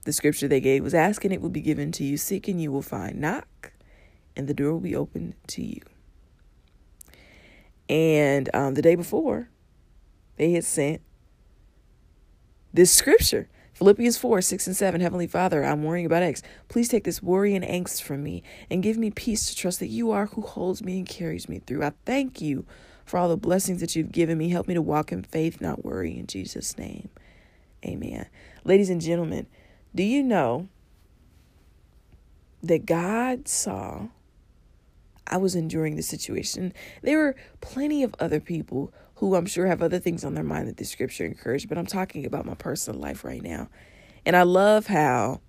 The 0.06 0.14
scripture 0.14 0.48
they 0.48 0.60
gave 0.60 0.84
was 0.84 0.96
asking 0.96 1.32
it 1.32 1.42
will 1.42 1.50
be 1.50 1.62
given 1.62 1.92
to 1.94 2.04
you, 2.04 2.18
seek 2.18 2.48
and 2.48 2.60
you 2.60 2.72
will 2.72 2.82
find, 2.82 3.22
knock 3.22 3.72
and 4.36 4.48
the 4.48 4.54
door 4.54 4.74
will 4.74 4.80
be 4.80 4.96
opened 4.96 5.36
to 5.48 5.64
you. 5.64 5.82
And 7.92 8.50
um, 8.54 8.76
the 8.76 8.82
day 8.82 8.96
before, 8.96 9.50
they 10.38 10.54
had 10.54 10.64
sent 10.64 11.02
this 12.74 12.90
scripture 12.90 13.50
Philippians 13.74 14.18
4 14.18 14.42
6 14.42 14.68
and 14.68 14.76
7 14.78 15.02
Heavenly 15.02 15.28
Father, 15.28 15.64
I'm 15.64 15.84
worrying 15.84 16.06
about 16.06 16.24
X. 16.24 16.42
Please 16.70 16.88
take 16.88 17.04
this 17.04 17.22
worry 17.22 17.54
and 17.54 17.66
angst 17.66 18.02
from 18.02 18.24
me 18.24 18.44
and 18.70 18.82
give 18.82 18.98
me 18.98 19.12
peace 19.12 19.50
to 19.50 19.56
trust 19.56 19.82
that 19.82 19.88
you 19.88 20.12
are 20.12 20.28
who 20.28 20.42
holds 20.42 20.82
me 20.82 21.00
and 21.00 21.08
carries 21.08 21.50
me 21.50 21.60
through. 21.60 21.84
I 21.84 21.92
thank 22.06 22.40
you 22.40 22.66
for 23.04 23.18
all 23.18 23.28
the 23.28 23.36
blessings 23.36 23.82
that 23.82 23.94
you've 23.94 24.12
given 24.12 24.38
me. 24.38 24.50
Help 24.50 24.70
me 24.70 24.74
to 24.74 24.82
walk 24.82 25.12
in 25.12 25.24
faith, 25.24 25.60
not 25.60 25.84
worry. 25.84 26.18
In 26.18 26.28
Jesus' 26.28 26.78
name, 26.78 27.10
amen. 27.86 28.28
Ladies 28.64 28.90
and 28.90 29.02
gentlemen, 29.02 29.48
do 29.94 30.04
you 30.04 30.24
know 30.24 30.70
that 32.64 32.86
God 32.86 33.50
saw 33.50 34.08
I 35.32 35.38
was 35.38 35.56
enduring 35.56 35.96
the 35.96 36.04
situation? 36.04 36.74
There 37.02 37.18
were 37.18 37.36
plenty 37.62 38.04
of 38.04 38.14
other 38.20 38.40
people 38.40 38.94
who 39.16 39.36
I'm 39.36 39.46
sure 39.46 39.68
have 39.68 39.82
other 39.82 40.00
things 40.00 40.26
on 40.26 40.34
their 40.34 40.44
mind 40.44 40.68
that 40.68 40.78
the 40.78 40.84
scripture 40.84 41.26
encouraged, 41.26 41.70
but 41.70 41.78
I'm 41.78 41.86
talking 41.86 42.26
about 42.26 42.46
my 42.46 42.56
personal 42.56 43.00
life 43.00 43.24
right 43.24 43.42
now. 43.42 43.70
And 44.26 44.36
I 44.36 44.44
love 44.44 44.88
how 44.88 45.42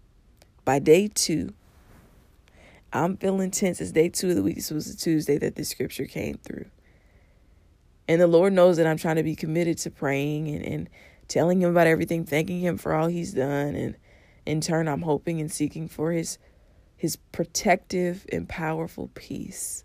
by 0.64 0.78
day 0.78 1.08
two, 1.08 1.52
I'm 2.92 3.16
feeling 3.16 3.50
tense. 3.50 3.80
It's 3.80 3.92
day 3.92 4.08
two 4.08 4.30
of 4.30 4.36
the 4.36 4.42
week. 4.42 4.56
This 4.56 4.70
was 4.70 4.88
a 4.88 4.96
Tuesday 4.96 5.38
that 5.38 5.56
the 5.56 5.64
scripture 5.64 6.04
came 6.04 6.36
through. 6.36 6.66
And 8.06 8.20
the 8.20 8.26
Lord 8.26 8.52
knows 8.52 8.76
that 8.76 8.86
I'm 8.86 8.98
trying 8.98 9.16
to 9.16 9.22
be 9.22 9.34
committed 9.34 9.78
to 9.78 9.90
praying 9.90 10.48
and, 10.48 10.64
and 10.64 10.90
telling 11.28 11.62
him 11.62 11.70
about 11.70 11.86
everything, 11.86 12.24
thanking 12.24 12.60
him 12.60 12.76
for 12.76 12.92
all 12.92 13.06
he's 13.06 13.32
done. 13.32 13.74
And 13.74 13.96
in 14.44 14.60
turn, 14.60 14.88
I'm 14.88 15.02
hoping 15.02 15.40
and 15.40 15.50
seeking 15.50 15.88
for 15.88 16.12
his 16.12 16.38
his 17.02 17.16
protective 17.16 18.24
and 18.30 18.48
powerful 18.48 19.10
peace. 19.14 19.82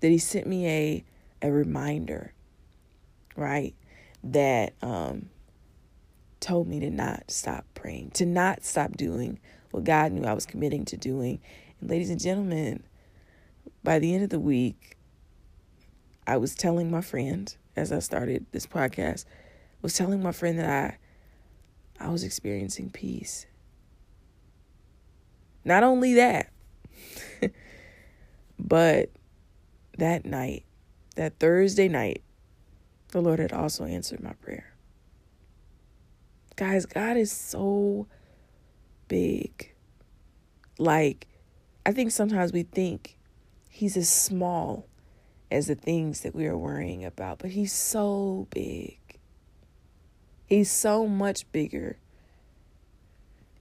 That 0.00 0.08
he 0.08 0.18
sent 0.18 0.46
me 0.46 0.66
a 0.66 1.04
a 1.40 1.52
reminder 1.52 2.32
right? 3.38 3.74
That 4.24 4.74
um, 4.82 5.30
told 6.40 6.66
me 6.66 6.80
to 6.80 6.90
not 6.90 7.30
stop 7.30 7.64
praying, 7.74 8.10
to 8.14 8.26
not 8.26 8.64
stop 8.64 8.96
doing 8.96 9.38
what 9.70 9.84
God 9.84 10.12
knew 10.12 10.24
I 10.24 10.32
was 10.32 10.44
committing 10.44 10.84
to 10.86 10.96
doing. 10.96 11.38
And 11.80 11.88
ladies 11.88 12.10
and 12.10 12.20
gentlemen, 12.20 12.82
by 13.84 14.00
the 14.00 14.12
end 14.12 14.24
of 14.24 14.30
the 14.30 14.40
week, 14.40 14.96
I 16.26 16.36
was 16.36 16.56
telling 16.56 16.90
my 16.90 17.00
friend 17.00 17.56
as 17.76 17.92
I 17.92 18.00
started 18.00 18.44
this 18.50 18.66
podcast, 18.66 19.24
was 19.80 19.94
telling 19.94 20.20
my 20.20 20.32
friend 20.32 20.58
that 20.58 20.68
I 20.68 22.04
I 22.04 22.10
was 22.10 22.24
experiencing 22.24 22.90
peace. 22.90 23.46
Not 25.64 25.82
only 25.82 26.14
that, 26.14 26.50
but 28.58 29.10
that 29.98 30.24
night, 30.24 30.64
that 31.16 31.38
Thursday 31.38 31.88
night, 31.88 32.22
the 33.08 33.20
Lord 33.20 33.38
had 33.38 33.52
also 33.52 33.84
answered 33.84 34.22
my 34.22 34.32
prayer. 34.34 34.72
Guys, 36.56 36.86
God 36.86 37.16
is 37.16 37.30
so 37.30 38.06
big. 39.08 39.72
Like, 40.78 41.26
I 41.84 41.92
think 41.92 42.12
sometimes 42.12 42.52
we 42.52 42.62
think 42.62 43.16
He's 43.70 43.96
as 43.96 44.08
small 44.08 44.86
as 45.50 45.68
the 45.68 45.74
things 45.74 46.22
that 46.22 46.34
we 46.34 46.46
are 46.46 46.56
worrying 46.56 47.04
about, 47.04 47.38
but 47.38 47.50
He's 47.50 47.72
so 47.72 48.46
big. 48.50 48.98
He's 50.46 50.70
so 50.70 51.06
much 51.06 51.50
bigger 51.52 51.98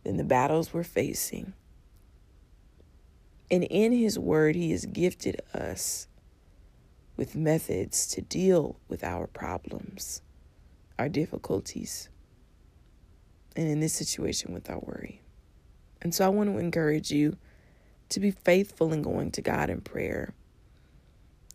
than 0.03 0.17
the 0.17 0.23
battles 0.23 0.73
we're 0.73 0.83
facing. 0.83 1.53
And 3.49 3.63
in 3.63 3.91
His 3.91 4.19
Word, 4.19 4.55
He 4.55 4.71
has 4.71 4.85
gifted 4.85 5.41
us 5.53 6.07
with 7.15 7.35
methods 7.35 8.05
to 8.07 8.21
deal 8.21 8.79
with 8.87 9.03
our 9.03 9.27
problems, 9.27 10.21
our 10.99 11.09
difficulties, 11.09 12.09
and 13.55 13.67
in 13.67 13.79
this 13.79 13.93
situation 13.93 14.53
with 14.53 14.69
our 14.69 14.79
worry. 14.79 15.21
And 16.01 16.13
so 16.13 16.25
I 16.25 16.29
want 16.29 16.49
to 16.51 16.57
encourage 16.59 17.11
you 17.11 17.37
to 18.09 18.19
be 18.19 18.31
faithful 18.31 18.93
in 18.93 19.01
going 19.01 19.31
to 19.31 19.41
God 19.41 19.69
in 19.69 19.81
prayer 19.81 20.33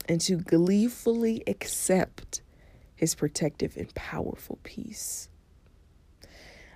and 0.09 0.21
to 0.23 0.37
gleefully 0.37 1.43
accept 1.47 2.43
his 2.97 3.15
protective 3.15 3.77
and 3.77 3.95
powerful 3.95 4.59
peace. 4.63 5.29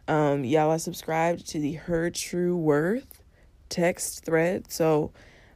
Um, 0.08 0.44
y'all 0.44 0.70
are 0.70 0.78
subscribed 0.78 1.46
to 1.48 1.58
the 1.58 1.72
Her 1.72 2.10
True 2.10 2.56
Worth 2.56 3.22
text 3.68 4.24
thread. 4.24 4.70
So 4.70 5.12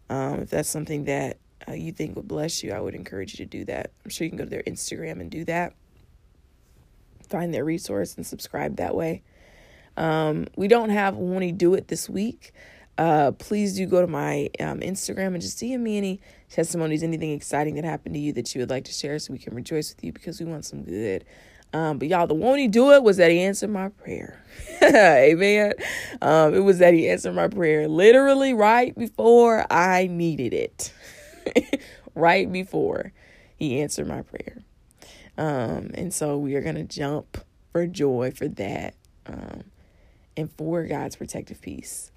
um, 0.08 0.40
if 0.40 0.50
that's 0.50 0.68
something 0.68 1.04
that 1.04 1.38
uh, 1.68 1.72
you 1.72 1.92
think 1.92 2.16
would 2.16 2.28
bless 2.28 2.62
you, 2.62 2.72
I 2.72 2.80
would 2.80 2.94
encourage 2.94 3.32
you 3.32 3.44
to 3.44 3.50
do 3.50 3.64
that. 3.66 3.92
I'm 4.04 4.10
sure 4.10 4.24
you 4.24 4.30
can 4.30 4.38
go 4.38 4.44
to 4.44 4.50
their 4.50 4.62
Instagram 4.62 5.20
and 5.20 5.30
do 5.30 5.44
that. 5.44 5.74
Find 7.28 7.54
their 7.54 7.64
resource 7.64 8.16
and 8.16 8.26
subscribe 8.26 8.76
that 8.76 8.94
way. 8.94 9.22
Um, 9.96 10.46
we 10.56 10.68
don't 10.68 10.90
have 10.90 11.16
Won't 11.16 11.58
Do 11.58 11.74
It 11.74 11.88
this 11.88 12.08
week. 12.08 12.52
Uh, 12.98 13.32
please 13.32 13.76
do 13.76 13.86
go 13.86 14.00
to 14.00 14.06
my 14.06 14.50
um, 14.60 14.80
Instagram 14.80 15.28
and 15.28 15.40
just 15.40 15.58
DM 15.58 15.80
me 15.80 15.96
any 15.96 16.20
testimonies, 16.50 17.02
anything 17.02 17.32
exciting 17.32 17.74
that 17.76 17.84
happened 17.84 18.14
to 18.14 18.20
you 18.20 18.32
that 18.32 18.54
you 18.54 18.60
would 18.60 18.68
like 18.68 18.84
to 18.84 18.92
share 18.92 19.18
so 19.18 19.32
we 19.32 19.38
can 19.38 19.54
rejoice 19.54 19.94
with 19.94 20.04
you 20.04 20.12
because 20.12 20.38
we 20.38 20.46
want 20.46 20.64
some 20.64 20.82
good. 20.82 21.24
Um, 21.72 21.98
but 21.98 22.08
y'all, 22.08 22.26
the 22.26 22.34
won't 22.34 22.58
he 22.58 22.68
do 22.68 22.92
it 22.92 23.02
was 23.02 23.18
that 23.18 23.30
he 23.30 23.40
answered 23.40 23.70
my 23.70 23.90
prayer. 23.90 24.42
Amen. 24.82 25.74
Um, 26.20 26.54
it 26.54 26.60
was 26.60 26.78
that 26.78 26.94
he 26.94 27.08
answered 27.08 27.34
my 27.34 27.48
prayer 27.48 27.86
literally 27.86 28.54
right 28.54 28.96
before 28.96 29.66
I 29.70 30.08
needed 30.08 30.52
it. 30.52 30.92
right 32.14 32.50
before 32.50 33.12
he 33.56 33.80
answered 33.80 34.08
my 34.08 34.22
prayer. 34.22 34.58
Um, 35.38 35.90
and 35.94 36.12
so 36.12 36.36
we 36.38 36.54
are 36.54 36.62
to 36.74 36.82
jump 36.82 37.38
for 37.72 37.86
joy 37.86 38.32
for 38.34 38.48
that 38.48 38.94
um, 39.26 39.64
and 40.36 40.50
for 40.52 40.84
God's 40.86 41.16
protective 41.16 41.60
peace. 41.60 42.10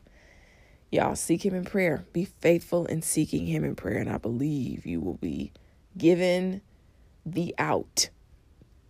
Y'all 0.91 1.15
seek 1.15 1.45
him 1.45 1.55
in 1.55 1.65
prayer. 1.65 2.05
Be 2.13 2.25
faithful 2.25 2.85
in 2.85 3.01
seeking 3.01 3.47
him 3.47 3.63
in 3.63 3.75
prayer. 3.75 3.99
And 3.99 4.09
I 4.09 4.17
believe 4.17 4.85
you 4.85 4.99
will 4.99 5.17
be 5.17 5.51
given 5.97 6.61
the 7.25 7.55
out 7.57 8.09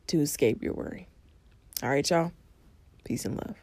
to 0.08 0.20
escape 0.20 0.62
your 0.62 0.74
worry. 0.74 1.08
All 1.82 1.89
right, 1.89 2.08
y'all. 2.10 2.32
Peace 3.04 3.26
and 3.26 3.36
love. 3.36 3.56